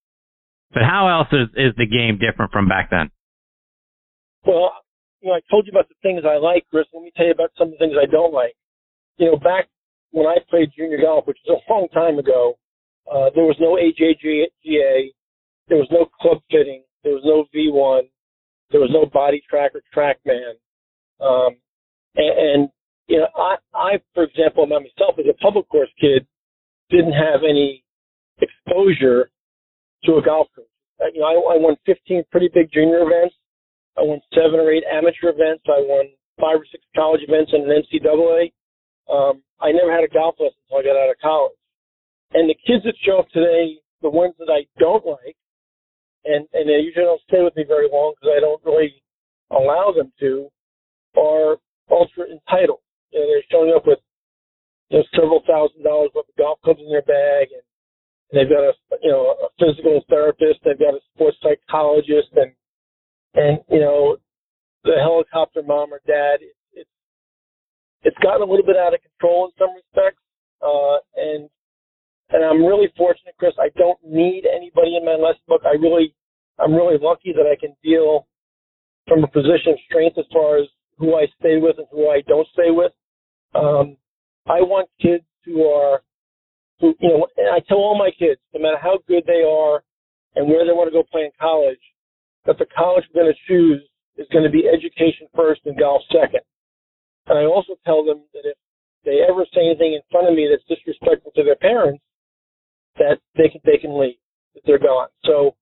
but 0.72 0.82
how 0.82 1.08
else 1.08 1.28
is 1.32 1.48
is 1.56 1.74
the 1.76 1.86
game 1.86 2.18
different 2.18 2.52
from 2.52 2.68
back 2.68 2.90
then? 2.90 3.10
Well, 4.46 4.72
you 5.20 5.30
know, 5.30 5.36
I 5.36 5.40
told 5.50 5.66
you 5.66 5.72
about 5.72 5.88
the 5.88 5.94
things 6.02 6.22
I 6.26 6.36
like, 6.36 6.66
Chris. 6.70 6.86
Let 6.92 7.02
me 7.02 7.12
tell 7.16 7.26
you 7.26 7.32
about 7.32 7.50
some 7.56 7.68
of 7.68 7.72
the 7.72 7.78
things 7.78 7.94
I 8.00 8.06
don't 8.06 8.32
like. 8.32 8.54
You 9.18 9.32
know, 9.32 9.36
back 9.36 9.68
when 10.10 10.26
I 10.26 10.38
played 10.50 10.70
junior 10.76 10.98
golf, 11.00 11.26
which 11.26 11.38
is 11.44 11.50
a 11.50 11.72
long 11.72 11.88
time 11.92 12.18
ago, 12.18 12.58
uh, 13.10 13.30
there 13.34 13.44
was 13.44 13.56
no 13.60 13.76
AJGA, 13.76 15.10
there 15.68 15.78
was 15.78 15.88
no 15.90 16.06
club 16.20 16.38
fitting, 16.50 16.82
there 17.04 17.14
was 17.14 17.22
no 17.24 17.46
V1, 17.54 18.02
there 18.70 18.80
was 18.80 18.90
no 18.92 19.06
body 19.06 19.42
tracker 19.48 19.82
track 19.92 20.20
or 20.24 20.32
TrackMan. 20.32 20.54
Um, 21.20 21.56
and, 22.16 22.38
and, 22.38 22.68
you 23.06 23.18
know, 23.18 23.28
I, 23.36 23.56
I, 23.74 24.00
for 24.14 24.24
example, 24.24 24.66
myself 24.66 25.18
as 25.18 25.26
a 25.28 25.34
public 25.42 25.68
course 25.68 25.90
kid, 26.00 26.26
didn't 26.90 27.12
have 27.12 27.40
any 27.48 27.84
exposure 28.40 29.30
to 30.04 30.16
a 30.16 30.22
golf 30.22 30.48
course. 30.54 30.66
Uh, 31.00 31.06
you 31.14 31.20
know, 31.20 31.26
I, 31.26 31.54
I 31.54 31.58
won 31.58 31.76
15 31.86 32.24
pretty 32.30 32.50
big 32.52 32.70
junior 32.72 33.02
events. 33.02 33.34
I 33.96 34.02
won 34.02 34.20
seven 34.34 34.60
or 34.60 34.70
eight 34.70 34.84
amateur 34.90 35.28
events. 35.28 35.64
I 35.66 35.80
won 35.80 36.06
five 36.40 36.60
or 36.60 36.66
six 36.70 36.82
college 36.94 37.20
events 37.26 37.52
and 37.52 37.70
an 37.70 37.82
NCAA. 37.82 38.52
Um, 39.12 39.42
I 39.60 39.72
never 39.72 39.92
had 39.92 40.04
a 40.04 40.08
golf 40.08 40.36
lesson 40.38 40.56
until 40.70 40.78
I 40.78 40.94
got 40.94 41.00
out 41.00 41.10
of 41.10 41.18
college. 41.20 41.58
And 42.34 42.48
the 42.48 42.56
kids 42.66 42.84
that 42.84 42.94
show 43.04 43.18
up 43.20 43.28
today, 43.30 43.76
the 44.00 44.10
ones 44.10 44.34
that 44.38 44.48
I 44.48 44.66
don't 44.78 45.04
like, 45.04 45.36
and 46.24 46.46
and 46.52 46.68
they 46.68 46.80
usually 46.80 47.04
don't 47.04 47.20
stay 47.28 47.42
with 47.42 47.56
me 47.56 47.64
very 47.66 47.88
long 47.92 48.14
because 48.14 48.34
I 48.36 48.40
don't 48.40 48.62
really 48.64 49.02
allow 49.50 49.92
them 49.92 50.12
to, 50.20 50.48
are 51.18 51.56
ultra 51.90 52.24
entitled. 52.30 52.80
You 53.10 53.20
know, 53.20 53.26
they're 53.26 53.50
showing 53.50 53.72
up 53.74 53.86
with 53.86 53.98
you 54.88 54.98
know 54.98 55.04
several 55.14 55.42
thousand 55.46 55.82
dollars 55.82 56.10
worth 56.14 56.28
of 56.28 56.36
golf 56.36 56.58
clubs 56.64 56.80
in 56.80 56.88
their 56.88 57.02
bag, 57.02 57.48
and, 57.52 57.64
and 58.30 58.34
they've 58.34 58.48
got 58.48 58.64
a 58.64 58.72
you 59.02 59.10
know 59.10 59.36
a 59.36 59.48
physical 59.58 60.00
therapist, 60.08 60.60
they've 60.64 60.78
got 60.78 60.94
a 60.94 61.00
sports 61.14 61.36
psychologist, 61.42 62.32
and 62.36 62.52
and 63.34 63.58
you 63.70 63.80
know 63.80 64.16
the 64.84 64.96
helicopter 65.00 65.62
mom 65.62 65.92
or 65.92 66.00
dad. 66.06 66.40
It, 66.40 66.56
it's 66.72 66.90
it's 68.02 68.18
gotten 68.22 68.42
a 68.42 68.50
little 68.50 68.66
bit 68.66 68.76
out 68.76 68.94
of 68.94 69.00
control 69.02 69.50
in 69.50 69.52
some 69.58 69.74
respects, 69.74 70.22
uh, 70.62 70.96
and 71.16 71.50
and 72.32 72.44
I'm 72.44 72.64
really 72.64 72.88
fortunate, 72.96 73.34
Chris. 73.38 73.52
I 73.58 73.68
don't 73.76 73.98
need 74.04 74.44
anybody 74.46 74.96
in 74.96 75.04
my 75.04 75.14
lesson 75.14 75.42
book. 75.46 75.62
I 75.64 75.76
really, 75.76 76.14
I'm 76.58 76.74
really 76.74 76.96
lucky 77.00 77.32
that 77.32 77.46
I 77.46 77.56
can 77.58 77.74
deal 77.82 78.26
from 79.06 79.24
a 79.24 79.28
position 79.28 79.72
of 79.72 79.78
strength 79.88 80.18
as 80.18 80.24
far 80.32 80.58
as 80.58 80.68
who 80.98 81.14
I 81.16 81.26
stay 81.40 81.58
with 81.58 81.78
and 81.78 81.86
who 81.90 82.08
I 82.08 82.22
don't 82.26 82.46
stay 82.52 82.70
with. 82.70 82.92
Um, 83.54 83.96
I 84.46 84.60
want 84.62 84.88
kids 85.00 85.24
who 85.44 85.64
are, 85.66 86.02
who 86.80 86.94
you 87.00 87.08
know, 87.08 87.26
and 87.36 87.48
I 87.54 87.60
tell 87.68 87.78
all 87.78 87.98
my 87.98 88.10
kids, 88.10 88.40
no 88.54 88.60
matter 88.60 88.78
how 88.80 88.98
good 89.08 89.24
they 89.26 89.42
are 89.42 89.82
and 90.34 90.48
where 90.48 90.64
they 90.64 90.72
want 90.72 90.88
to 90.88 90.92
go 90.92 91.04
play 91.10 91.22
in 91.22 91.30
college, 91.40 91.80
that 92.46 92.58
the 92.58 92.66
college 92.74 93.04
we're 93.12 93.22
going 93.22 93.32
to 93.32 93.46
choose 93.46 93.82
is 94.16 94.26
going 94.32 94.44
to 94.44 94.50
be 94.50 94.68
education 94.68 95.28
first 95.34 95.60
and 95.64 95.78
golf 95.78 96.02
second. 96.12 96.40
And 97.26 97.38
I 97.38 97.44
also 97.44 97.74
tell 97.84 98.04
them 98.04 98.22
that 98.34 98.44
if 98.44 98.56
they 99.04 99.20
ever 99.28 99.46
say 99.54 99.66
anything 99.66 99.94
in 99.94 100.02
front 100.10 100.28
of 100.28 100.34
me 100.34 100.48
that's 100.50 100.66
disrespectful 100.66 101.32
to 101.36 101.44
their 101.44 101.56
parents, 101.56 102.02
that 102.98 103.18
they 103.36 103.48
can 103.48 103.60
they 103.64 103.78
can 103.78 103.98
leave 103.98 104.16
that 104.54 104.62
they're 104.66 104.78
gone. 104.78 105.08
So 105.24 105.54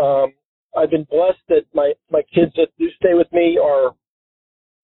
um, 0.00 0.32
I've 0.76 0.90
been 0.90 1.06
blessed 1.10 1.42
that 1.48 1.64
my 1.74 1.92
my 2.10 2.22
kids 2.34 2.52
that 2.56 2.68
do 2.78 2.88
stay 2.96 3.14
with 3.14 3.30
me 3.32 3.58
are 3.58 3.94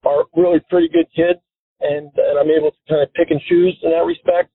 are 0.05 0.25
really 0.37 0.61
pretty 0.71 0.89
good 0.89 1.07
kids, 1.15 1.41
and 1.81 2.11
and 2.17 2.39
I'm 2.39 2.51
able 2.51 2.71
to 2.71 2.79
kind 2.89 3.03
of 3.03 3.13
pick 3.15 3.31
and 3.31 3.41
choose 3.49 3.77
in 3.83 3.91
that 3.91 4.07
respect. 4.07 4.51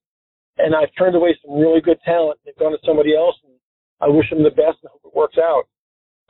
And 0.57 0.75
I've 0.75 0.93
turned 0.97 1.15
away 1.15 1.37
some 1.43 1.57
really 1.57 1.81
good 1.81 1.97
talent. 2.03 2.39
They've 2.45 2.57
gone 2.57 2.73
to 2.73 2.77
somebody 2.85 3.15
else, 3.15 3.35
and 3.43 3.53
I 4.01 4.07
wish 4.09 4.29
them 4.29 4.43
the 4.43 4.51
best 4.51 4.83
and 4.83 4.91
hope 4.91 5.01
it 5.05 5.15
works 5.15 5.37
out. 5.37 5.63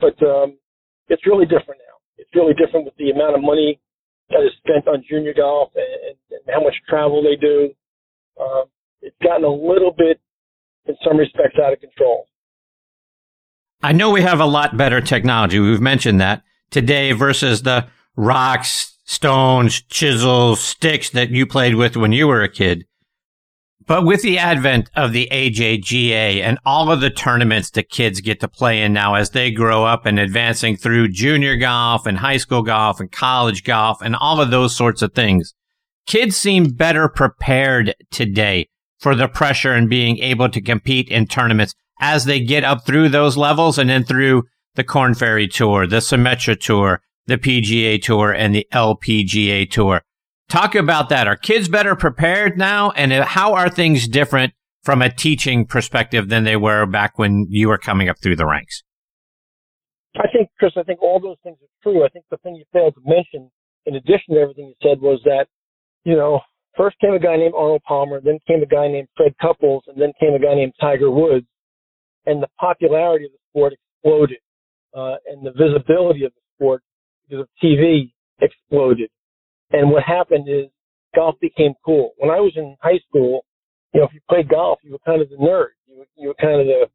But 0.00 0.14
um, 0.22 0.58
it's 1.08 1.26
really 1.26 1.44
different 1.44 1.80
now. 1.82 1.98
It's 2.16 2.30
really 2.34 2.54
different 2.54 2.86
with 2.86 2.96
the 2.96 3.10
amount 3.10 3.34
of 3.34 3.42
money 3.42 3.80
that 4.30 4.40
is 4.40 4.52
spent 4.58 4.86
on 4.88 5.04
junior 5.08 5.34
golf 5.34 5.70
and, 5.74 6.16
and 6.30 6.40
how 6.48 6.62
much 6.62 6.74
travel 6.88 7.22
they 7.22 7.36
do. 7.36 7.70
Um, 8.40 8.64
it's 9.02 9.16
gotten 9.22 9.44
a 9.44 9.52
little 9.52 9.92
bit, 9.96 10.20
in 10.86 10.96
some 11.04 11.16
respects, 11.16 11.56
out 11.64 11.72
of 11.72 11.80
control. 11.80 12.26
I 13.82 13.92
know 13.92 14.10
we 14.10 14.22
have 14.22 14.40
a 14.40 14.46
lot 14.46 14.76
better 14.76 15.00
technology. 15.00 15.58
We've 15.58 15.80
mentioned 15.80 16.20
that 16.20 16.42
today 16.70 17.12
versus 17.12 17.62
the 17.62 17.88
rocks, 18.16 18.96
stones, 19.04 19.82
chisels, 19.82 20.60
sticks 20.60 21.10
that 21.10 21.30
you 21.30 21.46
played 21.46 21.74
with 21.74 21.96
when 21.96 22.12
you 22.12 22.28
were 22.28 22.42
a 22.42 22.48
kid. 22.48 22.84
But 23.84 24.04
with 24.04 24.22
the 24.22 24.38
advent 24.38 24.88
of 24.94 25.12
the 25.12 25.28
AJGA 25.32 26.40
and 26.40 26.58
all 26.64 26.92
of 26.92 27.00
the 27.00 27.10
tournaments 27.10 27.70
that 27.70 27.90
kids 27.90 28.20
get 28.20 28.38
to 28.40 28.48
play 28.48 28.80
in 28.80 28.92
now 28.92 29.14
as 29.14 29.30
they 29.30 29.50
grow 29.50 29.84
up 29.84 30.06
and 30.06 30.20
advancing 30.20 30.76
through 30.76 31.08
junior 31.08 31.56
golf 31.56 32.06
and 32.06 32.18
high 32.18 32.36
school 32.36 32.62
golf 32.62 33.00
and 33.00 33.10
college 33.10 33.64
golf 33.64 34.00
and 34.00 34.14
all 34.14 34.40
of 34.40 34.52
those 34.52 34.76
sorts 34.76 35.02
of 35.02 35.14
things, 35.14 35.54
kids 36.06 36.36
seem 36.36 36.70
better 36.70 37.08
prepared 37.08 37.96
today 38.12 38.68
for 39.02 39.16
the 39.16 39.26
pressure 39.26 39.72
and 39.72 39.90
being 39.90 40.18
able 40.18 40.48
to 40.48 40.60
compete 40.60 41.08
in 41.08 41.26
tournaments 41.26 41.74
as 42.00 42.24
they 42.24 42.38
get 42.38 42.62
up 42.62 42.86
through 42.86 43.08
those 43.08 43.36
levels 43.36 43.76
and 43.76 43.90
then 43.90 44.04
through 44.04 44.44
the 44.76 44.84
Korn 44.84 45.14
Ferry 45.14 45.48
Tour, 45.48 45.88
the 45.88 45.96
Symetra 45.96 46.58
Tour, 46.58 47.02
the 47.26 47.36
PGA 47.36 48.00
Tour, 48.00 48.32
and 48.32 48.54
the 48.54 48.66
LPGA 48.72 49.68
Tour. 49.68 50.02
Talk 50.48 50.76
about 50.76 51.08
that. 51.08 51.26
Are 51.26 51.36
kids 51.36 51.68
better 51.68 51.96
prepared 51.96 52.56
now? 52.56 52.92
And 52.92 53.12
how 53.12 53.54
are 53.54 53.68
things 53.68 54.06
different 54.06 54.54
from 54.84 55.02
a 55.02 55.12
teaching 55.12 55.66
perspective 55.66 56.28
than 56.28 56.44
they 56.44 56.56
were 56.56 56.86
back 56.86 57.18
when 57.18 57.46
you 57.48 57.68
were 57.68 57.78
coming 57.78 58.08
up 58.08 58.18
through 58.22 58.36
the 58.36 58.46
ranks? 58.46 58.84
I 60.16 60.28
think, 60.32 60.48
Chris, 60.58 60.72
I 60.76 60.82
think 60.84 61.02
all 61.02 61.18
those 61.20 61.38
things 61.42 61.56
are 61.60 61.82
true. 61.82 62.04
I 62.04 62.08
think 62.08 62.26
the 62.30 62.36
thing 62.38 62.54
you 62.54 62.64
failed 62.72 62.94
to 62.94 63.00
mention, 63.04 63.50
in 63.84 63.96
addition 63.96 64.34
to 64.34 64.40
everything 64.40 64.66
you 64.68 64.74
said, 64.80 65.00
was 65.00 65.20
that, 65.24 65.46
you 66.04 66.14
know, 66.14 66.40
first 66.76 66.96
came 67.00 67.12
a 67.12 67.18
guy 67.18 67.36
named 67.36 67.54
Arnold 67.56 67.82
Palmer, 67.86 68.20
then 68.20 68.38
came 68.46 68.62
a 68.62 68.66
guy 68.66 68.88
named 68.88 69.08
Fred 69.16 69.34
Couples, 69.40 69.84
and 69.86 70.00
then 70.00 70.12
came 70.18 70.34
a 70.34 70.38
guy 70.38 70.54
named 70.54 70.74
Tiger 70.80 71.10
Woods. 71.10 71.46
And 72.26 72.42
the 72.42 72.48
popularity 72.58 73.26
of 73.26 73.32
the 73.32 73.38
sport 73.50 73.72
exploded. 73.72 74.38
Uh, 74.94 75.16
and 75.26 75.44
the 75.44 75.52
visibility 75.52 76.24
of 76.24 76.32
the 76.34 76.40
sport 76.54 76.82
because 77.28 77.42
of 77.42 77.48
TV 77.62 78.12
exploded. 78.40 79.10
And 79.70 79.90
what 79.90 80.02
happened 80.02 80.48
is 80.48 80.66
golf 81.14 81.36
became 81.40 81.72
cool. 81.84 82.12
When 82.18 82.30
I 82.30 82.40
was 82.40 82.52
in 82.56 82.76
high 82.80 83.00
school, 83.08 83.44
you 83.92 84.00
know, 84.00 84.06
if 84.06 84.12
you 84.12 84.20
played 84.28 84.48
golf, 84.48 84.78
you 84.82 84.92
were 84.92 84.98
kind 85.04 85.22
of 85.22 85.30
the 85.30 85.36
nerd. 85.36 85.68
You 85.86 85.98
were, 85.98 86.06
you 86.16 86.28
were 86.28 86.34
kind 86.40 86.60
of 86.60 86.66
the, 86.66 86.86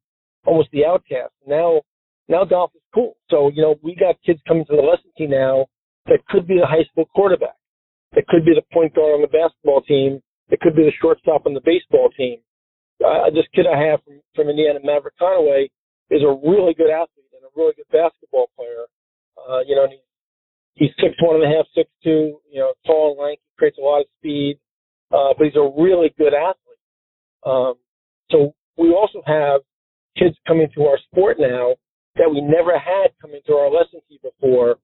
almost 0.45 0.69
the 0.71 0.85
outcast. 0.85 1.33
Now, 1.45 1.81
now 2.27 2.45
golf 2.45 2.71
is 2.75 2.81
cool. 2.93 3.15
So, 3.29 3.49
you 3.53 3.61
know, 3.61 3.75
we 3.81 3.95
got 3.95 4.15
kids 4.25 4.39
coming 4.47 4.65
to 4.65 4.75
the 4.75 4.81
lesson 4.81 5.11
team 5.17 5.31
now 5.31 5.65
that 6.05 6.25
could 6.27 6.47
be 6.47 6.59
the 6.59 6.65
high 6.65 6.85
school 6.91 7.05
quarterback. 7.15 7.55
That 8.13 8.27
could 8.27 8.45
be 8.45 8.55
the 8.55 8.65
point 8.73 8.95
guard 8.95 9.15
on 9.15 9.21
the 9.21 9.27
basketball 9.27 9.81
team. 9.81 10.21
It 10.49 10.59
could 10.61 10.75
be 10.75 10.83
the 10.83 10.95
shortstop 11.01 11.45
on 11.45 11.53
the 11.53 11.61
baseball 11.63 12.09
team. 12.15 12.39
Uh, 13.03 13.29
this 13.29 13.45
kid 13.53 13.67
I 13.67 13.77
have 13.77 14.01
from, 14.03 14.21
from 14.33 14.49
Indiana, 14.49 14.79
Maverick 14.83 15.19
Conaway, 15.21 15.69
is 16.09 16.23
a 16.23 16.39
really 16.47 16.73
good 16.73 16.89
athlete 16.89 17.29
and 17.35 17.43
a 17.43 17.51
really 17.55 17.73
good 17.75 17.89
basketball 17.91 18.49
player. 18.55 18.87
Uh, 19.37 19.59
you 19.67 19.75
know, 19.75 19.83
and 19.83 19.93
he's 19.93 20.07
he's 20.75 20.95
six 21.03 21.13
one 21.21 21.35
and 21.35 21.45
a 21.45 21.55
half, 21.55 21.65
six 21.75 21.89
two, 22.03 22.39
you 22.49 22.59
know, 22.59 22.73
tall 22.85 23.11
and 23.11 23.19
lanky, 23.19 23.41
creates 23.57 23.77
a 23.77 23.81
lot 23.81 24.01
of 24.01 24.07
speed, 24.19 24.57
uh, 25.11 25.33
but 25.37 25.45
he's 25.45 25.55
a 25.55 25.69
really 25.77 26.13
good 26.17 26.33
athlete. 26.33 26.81
Um, 27.45 27.75
so 28.31 28.55
we 28.77 28.93
also 28.93 29.21
have 29.25 29.61
kids 30.17 30.35
coming 30.47 30.67
to 30.75 30.83
our 30.83 30.97
sport 31.11 31.37
now 31.39 31.75
that 32.15 32.29
we 32.29 32.41
never 32.41 32.77
had 32.77 33.13
coming 33.21 33.41
to 33.45 33.53
our 33.53 33.69
lesson 33.69 33.99
key 34.09 34.19
before. 34.23 34.77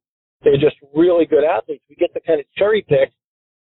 They're 0.43 0.59
just 0.59 0.75
really 0.93 1.25
good 1.25 1.43
athletes. 1.43 1.83
We 1.89 1.95
get 1.95 2.13
to 2.13 2.19
kind 2.19 2.39
of 2.39 2.45
cherry 2.57 2.85
pick 2.87 3.11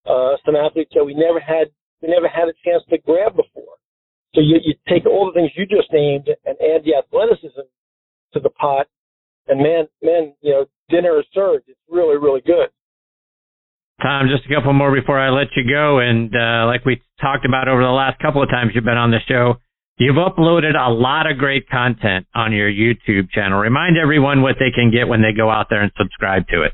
uh, 0.05 0.35
some 0.45 0.55
athletes 0.55 0.91
that 0.95 1.03
we 1.03 1.13
never 1.13 1.39
had 1.39 1.67
we 2.01 2.09
never 2.09 2.27
had 2.27 2.49
a 2.49 2.53
chance 2.65 2.83
to 2.89 2.97
grab 2.97 3.35
before. 3.35 3.77
So 4.33 4.41
you, 4.41 4.57
you 4.63 4.73
take 4.89 5.05
all 5.05 5.27
the 5.27 5.37
things 5.37 5.51
you 5.55 5.65
just 5.65 5.91
named 5.91 6.27
and 6.45 6.55
add 6.57 6.81
the 6.83 6.95
athleticism 6.97 7.67
to 8.33 8.39
the 8.39 8.49
pot, 8.49 8.87
and 9.47 9.61
man, 9.61 9.87
man, 10.01 10.33
you 10.41 10.51
know, 10.51 10.65
dinner 10.89 11.19
is 11.19 11.25
served. 11.33 11.65
It's 11.67 11.79
really, 11.89 12.17
really 12.17 12.41
good. 12.41 12.69
Tom, 14.01 14.27
just 14.31 14.49
a 14.49 14.55
couple 14.55 14.73
more 14.73 14.91
before 14.93 15.19
I 15.19 15.29
let 15.29 15.47
you 15.55 15.63
go. 15.69 15.99
And 15.99 16.33
uh, 16.33 16.65
like 16.65 16.85
we 16.85 17.01
talked 17.19 17.45
about 17.45 17.67
over 17.67 17.83
the 17.83 17.89
last 17.89 18.19
couple 18.19 18.41
of 18.41 18.49
times 18.49 18.71
you've 18.73 18.83
been 18.83 18.97
on 18.97 19.11
the 19.11 19.19
show, 19.27 19.55
you've 19.97 20.15
uploaded 20.15 20.75
a 20.75 20.91
lot 20.91 21.29
of 21.29 21.37
great 21.37 21.69
content 21.69 22.27
on 22.33 22.53
your 22.53 22.69
YouTube 22.69 23.29
channel. 23.31 23.59
Remind 23.59 23.97
everyone 23.97 24.41
what 24.41 24.55
they 24.59 24.71
can 24.71 24.91
get 24.91 25.07
when 25.07 25.21
they 25.21 25.33
go 25.35 25.49
out 25.49 25.67
there 25.69 25.81
and 25.81 25.91
subscribe 25.97 26.47
to 26.49 26.63
it. 26.63 26.73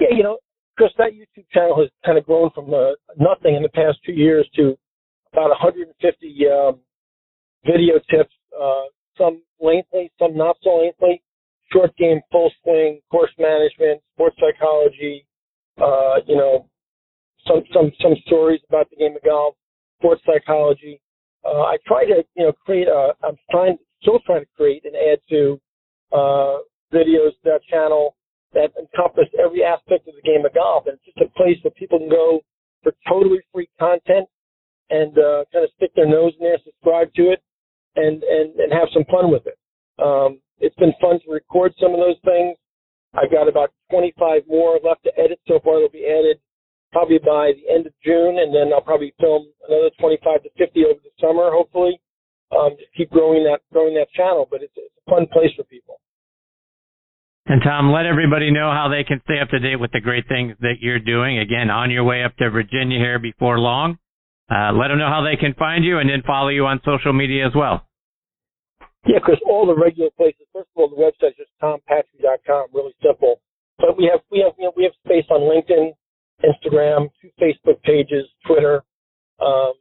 Yeah, 0.00 0.16
you 0.16 0.22
know, 0.22 0.38
Chris, 0.76 0.90
that 0.98 1.12
YouTube 1.12 1.46
channel 1.52 1.76
has 1.78 1.90
kind 2.04 2.16
of 2.16 2.24
grown 2.24 2.50
from 2.54 2.72
uh, 2.72 2.92
nothing 3.18 3.54
in 3.54 3.62
the 3.62 3.68
past 3.68 3.98
two 4.04 4.12
years 4.12 4.48
to 4.56 4.76
about 5.32 5.50
150 5.50 5.92
um, 6.48 6.80
video 7.64 7.94
tips, 8.10 8.34
uh, 8.58 8.88
some 9.16 9.42
lengthy, 9.60 10.10
some 10.18 10.36
not 10.36 10.56
so 10.62 10.70
lengthy 10.70 11.22
short 11.72 11.96
game, 11.96 12.20
full 12.30 12.50
swing, 12.62 13.00
course 13.10 13.30
management, 13.38 14.00
sports 14.14 14.36
psychology, 14.40 15.26
uh, 15.80 16.16
you 16.26 16.36
know, 16.36 16.66
some 17.46 17.62
some 17.72 17.90
some 18.02 18.14
stories 18.26 18.60
about 18.68 18.88
the 18.90 18.96
game 18.96 19.16
of 19.16 19.22
golf, 19.22 19.54
sports 19.98 20.22
psychology. 20.26 21.00
Uh, 21.44 21.62
I 21.62 21.76
try 21.86 22.04
to 22.04 22.24
you 22.34 22.44
know 22.44 22.52
create 22.64 22.88
a. 22.88 23.12
I'm 23.24 23.36
trying 23.50 23.78
still 24.02 24.20
trying 24.26 24.42
to 24.42 24.50
create 24.56 24.84
and 24.84 24.94
add 24.96 25.20
to 25.30 25.60
uh, 26.12 26.58
videos 26.92 27.32
to 27.40 27.44
that 27.44 27.60
channel 27.70 28.16
that 28.52 28.72
encompass 28.78 29.28
every 29.38 29.62
aspect 29.62 30.08
of 30.08 30.14
the 30.14 30.22
game 30.22 30.44
of 30.44 30.52
golf, 30.54 30.84
and 30.86 30.94
it's 30.96 31.04
just 31.04 31.18
a 31.18 31.38
place 31.38 31.56
where 31.62 31.70
people 31.72 31.98
can 31.98 32.08
go 32.10 32.40
for 32.82 32.92
totally 33.08 33.38
free 33.52 33.68
content 33.78 34.26
and 34.90 35.16
uh, 35.18 35.44
kind 35.52 35.64
of 35.64 35.70
stick 35.76 35.92
their 35.94 36.08
nose 36.08 36.32
in 36.38 36.46
there, 36.46 36.58
subscribe 36.64 37.12
to 37.14 37.30
it, 37.30 37.42
and 37.96 38.22
and 38.22 38.54
and 38.58 38.72
have 38.72 38.88
some 38.92 39.04
fun 39.10 39.30
with 39.30 39.46
it. 39.46 39.58
Um, 40.02 40.40
it's 40.58 40.76
been 40.76 40.92
fun 41.00 41.20
to 41.24 41.32
record 41.32 41.72
some 41.80 41.92
of 41.92 42.00
those 42.00 42.18
things. 42.24 42.56
I've 43.14 43.30
got 43.30 43.48
about 43.48 43.72
25 43.90 44.42
more 44.46 44.78
left 44.84 45.02
to 45.04 45.12
edit 45.18 45.40
so 45.48 45.58
far. 45.64 45.80
They'll 45.80 45.88
be 45.88 46.06
added 46.06 46.38
probably 46.92 47.18
by 47.18 47.52
the 47.54 47.72
end 47.72 47.86
of 47.86 47.92
June, 48.04 48.38
and 48.38 48.54
then 48.54 48.72
I'll 48.72 48.80
probably 48.80 49.14
film 49.20 49.46
another 49.68 49.90
25 50.00 50.42
to 50.42 50.50
50 50.58 50.84
over 50.84 51.00
the 51.02 51.14
summer, 51.20 51.50
hopefully. 51.50 52.00
Um, 52.50 52.74
just 52.78 52.90
keep 52.96 53.10
growing 53.10 53.44
that 53.44 53.62
growing 53.72 53.94
that 53.94 54.10
channel, 54.10 54.46
but 54.50 54.62
it's, 54.62 54.74
it's 54.76 54.94
a 55.06 55.10
fun 55.10 55.26
place 55.32 55.50
for 55.56 55.62
people. 55.64 56.00
And 57.46 57.62
Tom, 57.62 57.90
let 57.90 58.06
everybody 58.06 58.50
know 58.50 58.70
how 58.70 58.88
they 58.88 59.04
can 59.04 59.20
stay 59.24 59.40
up 59.40 59.48
to 59.50 59.58
date 59.58 59.76
with 59.76 59.92
the 59.92 60.00
great 60.00 60.26
things 60.28 60.54
that 60.60 60.78
you're 60.80 60.98
doing. 60.98 61.38
Again, 61.38 61.70
on 61.70 61.90
your 61.90 62.04
way 62.04 62.22
up 62.22 62.36
to 62.36 62.50
Virginia 62.50 62.98
here 62.98 63.18
before 63.18 63.58
long. 63.58 63.98
Uh, 64.50 64.72
let 64.74 64.88
them 64.88 64.98
know 64.98 65.08
how 65.08 65.22
they 65.22 65.38
can 65.38 65.54
find 65.54 65.84
you 65.84 65.98
and 65.98 66.10
then 66.10 66.22
follow 66.26 66.48
you 66.48 66.66
on 66.66 66.80
social 66.84 67.12
media 67.12 67.46
as 67.46 67.54
well. 67.54 67.86
Yeah, 69.06 69.18
Chris, 69.22 69.38
all 69.46 69.64
the 69.64 69.74
regular 69.74 70.10
places. 70.16 70.42
First 70.52 70.68
of 70.74 70.82
all, 70.82 70.88
the 70.90 70.98
website 70.98 71.38
is 71.38 71.46
just 71.46 71.54
tompatri.com, 71.62 72.66
really 72.74 72.94
simple. 73.02 73.40
But 73.78 73.96
we 73.96 74.10
have 74.12 74.20
we 74.30 74.44
have 74.44 74.52
you 74.58 74.64
know 74.66 74.72
we 74.76 74.84
have 74.84 74.92
space 75.06 75.24
on 75.30 75.40
LinkedIn, 75.40 75.94
Instagram, 76.50 77.08
two 77.20 77.30
Facebook 77.40 77.80
pages, 77.82 78.26
Twitter, 78.46 78.82
um, 79.40 79.72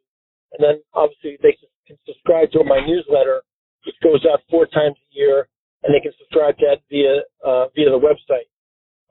and 0.53 0.59
then 0.59 0.81
obviously 0.93 1.37
they 1.41 1.55
can 1.87 1.97
subscribe 2.05 2.51
to 2.51 2.63
my 2.63 2.79
newsletter, 2.85 3.41
which 3.85 3.95
goes 4.03 4.25
out 4.31 4.41
four 4.49 4.65
times 4.67 4.95
a 4.97 5.15
year, 5.15 5.47
and 5.83 5.93
they 5.93 5.99
can 5.99 6.11
subscribe 6.17 6.57
to 6.57 6.65
that 6.67 6.81
via 6.89 7.21
uh, 7.45 7.67
via 7.75 7.89
the 7.89 7.99
website. 7.99 8.47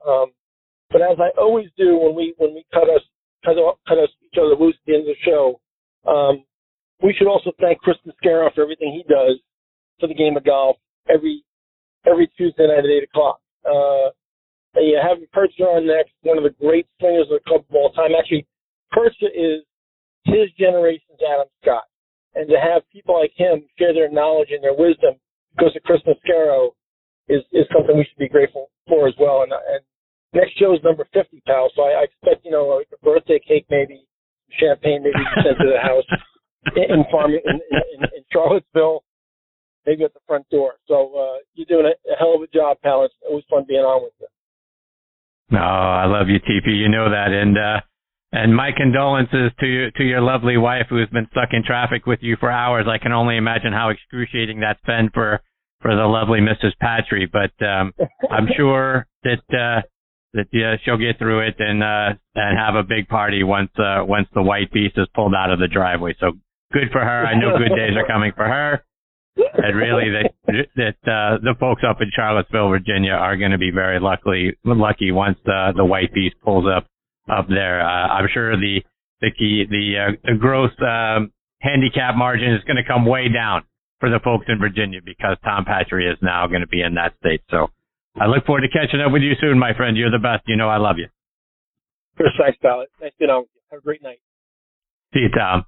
Um, 0.07 0.31
but 0.89 1.01
as 1.01 1.17
I 1.19 1.29
always 1.39 1.67
do 1.77 1.97
when 1.97 2.15
we 2.15 2.33
when 2.37 2.53
we 2.53 2.65
cut 2.73 2.89
us 2.89 3.01
cut, 3.45 3.55
cut 3.87 3.97
us 3.97 4.09
each 4.25 4.39
other 4.39 4.55
loose 4.55 4.75
at 4.75 4.85
the 4.85 4.93
end 4.95 5.09
of 5.09 5.15
the 5.15 5.23
show, 5.23 5.59
um, 6.09 6.43
we 7.01 7.13
should 7.13 7.27
also 7.27 7.51
thank 7.59 7.79
Chris 7.79 7.97
Mascaro 8.05 8.53
for 8.53 8.61
everything 8.61 8.91
he 8.93 9.03
does 9.11 9.39
for 9.99 10.07
the 10.07 10.13
game 10.13 10.37
of 10.37 10.43
golf 10.43 10.77
every 11.09 11.43
every 12.09 12.27
Tuesday 12.37 12.67
night 12.67 12.79
at 12.79 12.85
eight 12.85 13.03
o'clock. 13.03 13.39
Uh, 13.65 14.09
you 14.81 14.99
have 15.01 15.17
Percha 15.31 15.63
on 15.63 15.87
next, 15.87 16.13
one 16.21 16.37
of 16.37 16.43
the 16.43 16.55
great 16.61 16.87
swingers 16.99 17.27
of 17.31 17.39
the 17.39 17.45
club 17.47 17.65
of 17.69 17.75
all 17.75 17.91
time. 17.91 18.11
Actually, 18.17 18.45
Percha 18.91 19.27
is 19.33 19.63
his 20.25 20.51
generation's 20.57 21.19
Adam 21.21 21.47
Scott, 21.61 21.83
and 22.35 22.47
to 22.49 22.57
have 22.59 22.83
people 22.91 23.19
like 23.19 23.31
him 23.35 23.65
share 23.77 23.93
their 23.93 24.11
knowledge 24.11 24.49
and 24.51 24.63
their 24.63 24.75
wisdom 24.75 25.15
because 25.55 25.75
of 25.75 25.83
Chris 25.83 26.01
Mascaro 26.05 26.71
is 27.27 27.41
is 27.51 27.65
something 27.73 27.97
we 27.97 28.05
should 28.05 28.19
be 28.19 28.29
grateful 28.29 28.69
for 28.87 29.07
as 29.07 29.15
well. 29.19 29.43
And, 29.43 29.51
and 29.51 29.81
next 30.33 30.57
show 30.57 30.73
is 30.73 30.83
number 30.83 31.07
fifty, 31.13 31.41
pal. 31.45 31.71
So 31.75 31.83
I, 31.83 32.01
I 32.01 32.03
expect 32.03 32.45
you 32.45 32.51
know 32.51 32.81
a 32.81 33.05
birthday 33.05 33.39
cake, 33.39 33.65
maybe 33.69 34.05
champagne, 34.59 35.03
maybe 35.03 35.23
sent 35.43 35.57
to 35.57 35.69
the 35.69 35.81
house 35.81 36.05
in 36.75 37.05
farm 37.11 37.31
in, 37.31 37.41
in, 37.45 37.99
in 38.03 38.23
Charlottesville 38.31 39.03
maybe 39.85 40.03
at 40.03 40.13
the 40.13 40.19
front 40.27 40.47
door. 40.49 40.73
So 40.87 41.13
uh, 41.17 41.37
you're 41.55 41.65
doing 41.65 41.91
a, 41.91 42.11
a 42.11 42.15
hell 42.17 42.35
of 42.35 42.41
a 42.41 42.47
job, 42.47 42.77
pal. 42.83 43.05
It's 43.05 43.13
always 43.27 43.43
fun 43.49 43.65
being 43.67 43.81
on 43.81 44.03
with 44.03 44.13
you. 44.19 44.27
No, 45.51 45.59
oh, 45.59 45.63
I 45.63 46.05
love 46.05 46.27
you, 46.29 46.39
TP. 46.39 46.77
You 46.77 46.89
know 46.89 47.09
that, 47.09 47.31
and 47.31 47.57
uh, 47.57 47.81
and 48.31 48.55
my 48.55 48.69
condolences 48.75 49.51
to 49.59 49.65
you, 49.65 49.91
to 49.97 50.03
your 50.03 50.21
lovely 50.21 50.57
wife 50.57 50.85
who 50.89 50.97
has 50.97 51.09
been 51.09 51.27
stuck 51.31 51.49
in 51.53 51.63
traffic 51.63 52.05
with 52.05 52.19
you 52.21 52.37
for 52.39 52.51
hours. 52.51 52.85
I 52.87 52.99
can 52.99 53.11
only 53.11 53.37
imagine 53.37 53.73
how 53.73 53.89
excruciating 53.89 54.59
that's 54.59 54.81
been 54.85 55.09
for 55.13 55.41
for 55.81 55.95
the 55.95 56.05
lovely 56.05 56.39
Mrs. 56.39 56.73
Patri, 56.79 57.25
but 57.31 57.51
um, 57.65 57.93
I'm 58.29 58.47
sure 58.57 59.07
that 59.23 59.41
uh, 59.49 59.81
that 60.33 60.47
uh, 60.53 60.77
she'll 60.83 60.97
get 60.97 61.17
through 61.17 61.47
it 61.47 61.55
and 61.57 61.81
uh, 61.81 62.13
and 62.35 62.57
have 62.57 62.75
a 62.75 62.83
big 62.83 63.07
party 63.07 63.43
once 63.43 63.71
uh, 63.79 64.03
once 64.05 64.27
the 64.35 64.43
white 64.43 64.71
beast 64.71 64.97
is 64.97 65.07
pulled 65.15 65.33
out 65.33 65.51
of 65.51 65.59
the 65.59 65.67
driveway. 65.67 66.15
So 66.19 66.33
good 66.73 66.91
for 66.91 67.01
her. 67.01 67.25
I 67.25 67.39
know 67.39 67.57
good 67.57 67.75
days 67.75 67.97
are 67.97 68.05
coming 68.05 68.33
for 68.35 68.45
her. 68.45 68.83
And 69.53 69.75
really, 69.75 70.09
that 70.11 70.67
that 70.75 71.11
uh, 71.11 71.37
the 71.43 71.55
folks 71.59 71.83
up 71.87 72.01
in 72.01 72.09
Charlottesville, 72.15 72.69
Virginia, 72.69 73.11
are 73.11 73.37
going 73.37 73.51
to 73.51 73.57
be 73.57 73.71
very 73.71 73.99
lucky 73.99 74.57
lucky 74.63 75.11
once 75.11 75.37
the 75.45 75.73
the 75.75 75.85
white 75.85 76.13
beast 76.13 76.35
pulls 76.43 76.65
up 76.65 76.85
up 77.29 77.47
there. 77.47 77.81
Uh, 77.81 78.07
I'm 78.07 78.27
sure 78.33 78.55
the 78.57 78.81
the 79.21 79.31
key 79.31 79.65
the 79.69 79.95
uh, 79.97 80.11
the 80.23 80.37
gross 80.37 80.71
um, 80.81 81.31
handicap 81.61 82.15
margin 82.15 82.53
is 82.53 82.63
going 82.65 82.77
to 82.77 82.87
come 82.87 83.05
way 83.05 83.29
down 83.29 83.63
for 83.99 84.09
the 84.09 84.19
folks 84.23 84.45
in 84.47 84.59
Virginia 84.59 84.99
because 85.03 85.37
Tom 85.43 85.65
Patri 85.65 86.07
is 86.07 86.17
now 86.21 86.47
going 86.47 86.61
to 86.61 86.67
be 86.67 86.81
in 86.81 86.95
that 86.95 87.13
state. 87.19 87.41
So 87.49 87.67
I 88.19 88.27
look 88.27 88.45
forward 88.45 88.61
to 88.61 88.69
catching 88.69 89.01
up 89.01 89.11
with 89.11 89.21
you 89.21 89.33
soon, 89.41 89.59
my 89.59 89.73
friend. 89.73 89.97
You're 89.97 90.11
the 90.11 90.19
best. 90.19 90.43
You 90.47 90.55
know 90.55 90.69
I 90.69 90.77
love 90.77 90.97
you. 90.97 91.07
Chris, 92.15 92.31
nice 92.39 92.55
ballot. 92.61 92.89
Nice 93.01 93.11
to 93.19 93.27
know. 93.27 93.45
Have 93.71 93.79
a 93.79 93.83
great 93.83 94.01
night. 94.01 94.19
See 95.13 95.21
you, 95.21 95.29
Tom. 95.29 95.65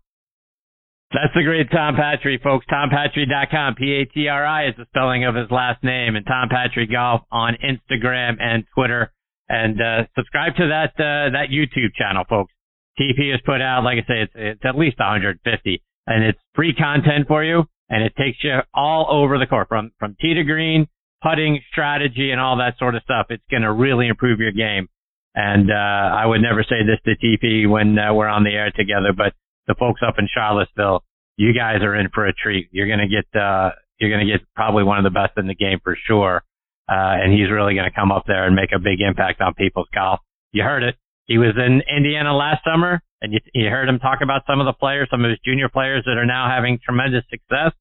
That's 1.13 1.34
the 1.36 1.43
great 1.43 1.69
Tom 1.71 1.95
Patri, 1.95 2.39
folks. 2.41 2.65
TomPatri.com. 2.71 3.76
P-A-T-R-I 3.76 4.67
is 4.67 4.76
the 4.78 4.86
spelling 4.89 5.26
of 5.26 5.36
his 5.36 5.52
last 5.52 5.84
name. 5.84 6.15
And 6.15 6.26
Tom 6.26 6.47
Patri 6.50 6.88
Golf 6.88 7.21
on 7.32 7.58
Instagram 7.63 8.38
and 8.39 8.63
Twitter. 8.74 9.12
And 9.50 9.82
uh, 9.82 10.08
subscribe 10.15 10.56
to 10.56 10.67
that 10.69 10.95
uh, 10.95 11.36
that 11.36 11.52
YouTube 11.52 11.93
channel, 11.95 12.24
folks. 12.30 12.54
TP 12.97 13.32
has 13.32 13.41
put 13.45 13.62
out, 13.62 13.84
like 13.84 13.97
I 13.97 14.08
say, 14.08 14.21
it's, 14.21 14.34
it's 14.36 14.62
at 14.63 14.78
least 14.78 15.00
150. 15.00 15.84
And 16.08 16.24
it's 16.24 16.39
free 16.56 16.74
content 16.74 17.28
for 17.28 17.43
you. 17.43 17.65
And 17.89 18.04
it 18.04 18.13
takes 18.15 18.38
you 18.41 18.60
all 18.74 19.08
over 19.10 19.38
the 19.38 19.45
court 19.45 19.67
from, 19.67 19.91
from 20.00 20.15
tee 20.21 20.34
to 20.34 20.43
green, 20.45 20.88
putting 21.21 21.60
strategy 21.74 22.32
and 22.32 22.39
all 22.39 22.58
that 22.58 22.78
sort 22.80 22.95
of 22.95 23.04
stuff. 23.04 23.26
It's 23.30 23.43
going 23.52 23.63
to 23.63 23.74
really 23.74 24.08
improve 24.08 24.39
your 24.39 24.54
game. 24.54 24.88
And 25.36 25.69
uh, 25.69 25.76
I 25.76 26.26
would 26.26 26.41
never 26.41 26.63
say 26.63 26.84
this 26.88 27.00
to 27.04 27.15
TP 27.19 27.69
when 27.69 28.00
uh, 28.00 28.13
we're 28.13 28.28
on 28.28 28.45
the 28.45 28.52
air 28.52 28.71
together, 28.71 29.12
but 29.15 29.34
the 29.71 29.79
folks 29.79 30.01
up 30.05 30.15
in 30.19 30.27
Charlottesville, 30.34 31.03
you 31.38 31.53
guys 31.53 31.81
are 31.81 31.95
in 31.95 32.10
for 32.13 32.27
a 32.27 32.34
treat. 32.34 32.67
You're 32.71 32.88
gonna 32.88 33.07
get 33.07 33.25
uh, 33.39 33.71
you're 33.99 34.12
gonna 34.12 34.29
get 34.29 34.41
probably 34.55 34.84
one 34.84 34.97
of 34.97 35.03
the 35.03 35.15
best 35.15 35.38
in 35.38 35.47
the 35.47 35.55
game 35.55 35.79
for 35.84 35.97
sure. 36.07 36.43
Uh, 36.89 37.15
and 37.23 37.31
he's 37.31 37.49
really 37.49 37.75
gonna 37.75 37.91
come 37.93 38.12
up 38.12 38.25
there 38.27 38.45
and 38.45 38.55
make 38.55 38.71
a 38.75 38.79
big 38.79 38.99
impact 38.99 39.41
on 39.41 39.53
people's 39.53 39.88
golf. 39.93 40.19
You 40.51 40.63
heard 40.63 40.84
it. 40.84 40.95
He 41.25 41.38
was 41.38 41.55
in 41.55 41.81
Indiana 41.88 42.36
last 42.36 42.63
summer, 42.65 43.01
and 43.21 43.31
you, 43.31 43.39
you 43.53 43.69
heard 43.69 43.88
him 43.88 43.99
talk 43.99 44.19
about 44.21 44.41
some 44.45 44.60
of 44.60 44.65
the 44.65 44.73
players, 44.73 45.07
some 45.10 45.23
of 45.23 45.29
his 45.29 45.39
junior 45.45 45.69
players 45.69 46.03
that 46.05 46.17
are 46.17 46.25
now 46.25 46.49
having 46.49 46.79
tremendous 46.84 47.23
success. 47.29 47.71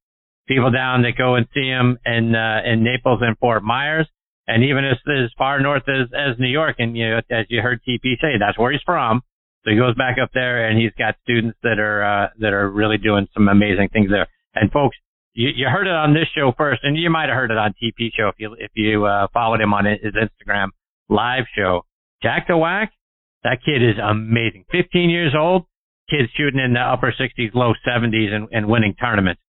People 0.47 0.71
down 0.71 1.03
that 1.03 1.19
go 1.19 1.35
and 1.35 1.47
see 1.53 1.67
him 1.67 1.99
in 2.07 2.35
uh, 2.35 2.61
in 2.65 2.85
Naples 2.85 3.21
and 3.23 3.37
Fort 3.39 3.63
Myers, 3.63 4.07
and 4.47 4.63
even 4.65 4.85
as 4.85 4.99
as 5.09 5.31
far 5.37 5.61
north 5.61 5.89
as 5.89 6.09
as 6.15 6.39
New 6.39 6.49
York. 6.49 6.77
And 6.79 6.97
you 6.97 7.19
as 7.31 7.47
you 7.49 7.61
heard 7.61 7.81
TP 7.83 8.21
say, 8.21 8.39
that's 8.39 8.59
where 8.59 8.73
he's 8.73 8.83
from. 8.87 9.23
So 9.65 9.71
he 9.73 9.77
goes 9.77 9.95
back 9.95 10.17
up 10.23 10.31
there 10.33 10.69
and 10.69 10.79
he's 10.79 10.93
got 10.99 11.17
students 11.23 11.59
that 11.63 11.79
are, 11.79 12.03
uh, 12.03 12.29
that 12.41 12.53
are 12.53 12.71
really 12.71 12.99
doing 12.99 13.27
some 13.35 13.49
amazing 13.49 13.89
things 13.93 14.11
there. 14.11 14.27
And 14.55 14.71
folks, 14.73 14.97
you, 15.35 15.51
you 15.55 15.67
heard 15.69 15.87
it 15.87 15.93
on 15.93 16.15
this 16.15 16.29
show 16.35 16.53
first 16.57 16.81
and 16.83 16.97
you 16.97 17.11
might 17.11 17.29
have 17.29 17.37
heard 17.37 17.51
it 17.51 17.59
on 17.59 17.75
TP 17.83 18.11
show 18.17 18.29
if 18.29 18.37
you, 18.39 18.57
if 18.59 18.71
you, 18.75 19.05
uh, 19.05 19.27
followed 19.33 19.61
him 19.61 19.75
on 19.75 19.85
his 19.85 20.15
Instagram 20.15 20.69
live 21.09 21.45
show. 21.57 21.83
Jack 22.23 22.47
the 22.49 22.57
that 23.43 23.59
kid 23.65 23.83
is 23.83 23.97
amazing. 24.03 24.65
15 24.71 25.11
years 25.11 25.35
old, 25.37 25.65
kid's 26.11 26.29
shooting 26.37 26.61
in 26.61 26.75
the 26.75 26.81
upper 26.81 27.13
60s, 27.13 27.55
low 27.55 27.73
70s 27.87 28.33
and, 28.33 28.49
and 28.53 28.67
winning 28.67 28.95
tournaments. 28.95 29.41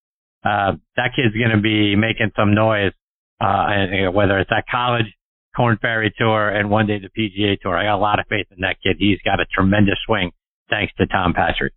Uh, 0.44 0.72
that 0.96 1.12
kid's 1.14 1.34
going 1.34 1.54
to 1.54 1.62
be 1.62 1.94
making 1.94 2.32
some 2.36 2.54
noise, 2.54 2.92
uh, 3.40 3.66
and, 3.68 4.14
whether 4.14 4.38
it's 4.38 4.50
at 4.56 4.64
college 4.70 5.06
Korn 5.56 5.78
Ferry 5.82 6.12
Tour 6.16 6.48
and 6.48 6.70
one 6.70 6.86
day 6.86 6.98
the 6.98 7.08
PGA 7.10 7.60
Tour. 7.60 7.76
I 7.76 7.84
got 7.84 7.96
a 7.96 7.98
lot 7.98 8.18
of 8.18 8.26
faith 8.28 8.46
in 8.50 8.60
that 8.60 8.76
kid. 8.82 8.96
He's 8.98 9.18
got 9.24 9.40
a 9.40 9.44
tremendous 9.46 9.98
swing 10.06 10.30
thanks 10.70 10.92
to 10.98 11.06
Tom 11.06 11.34
Patri. 11.34 11.72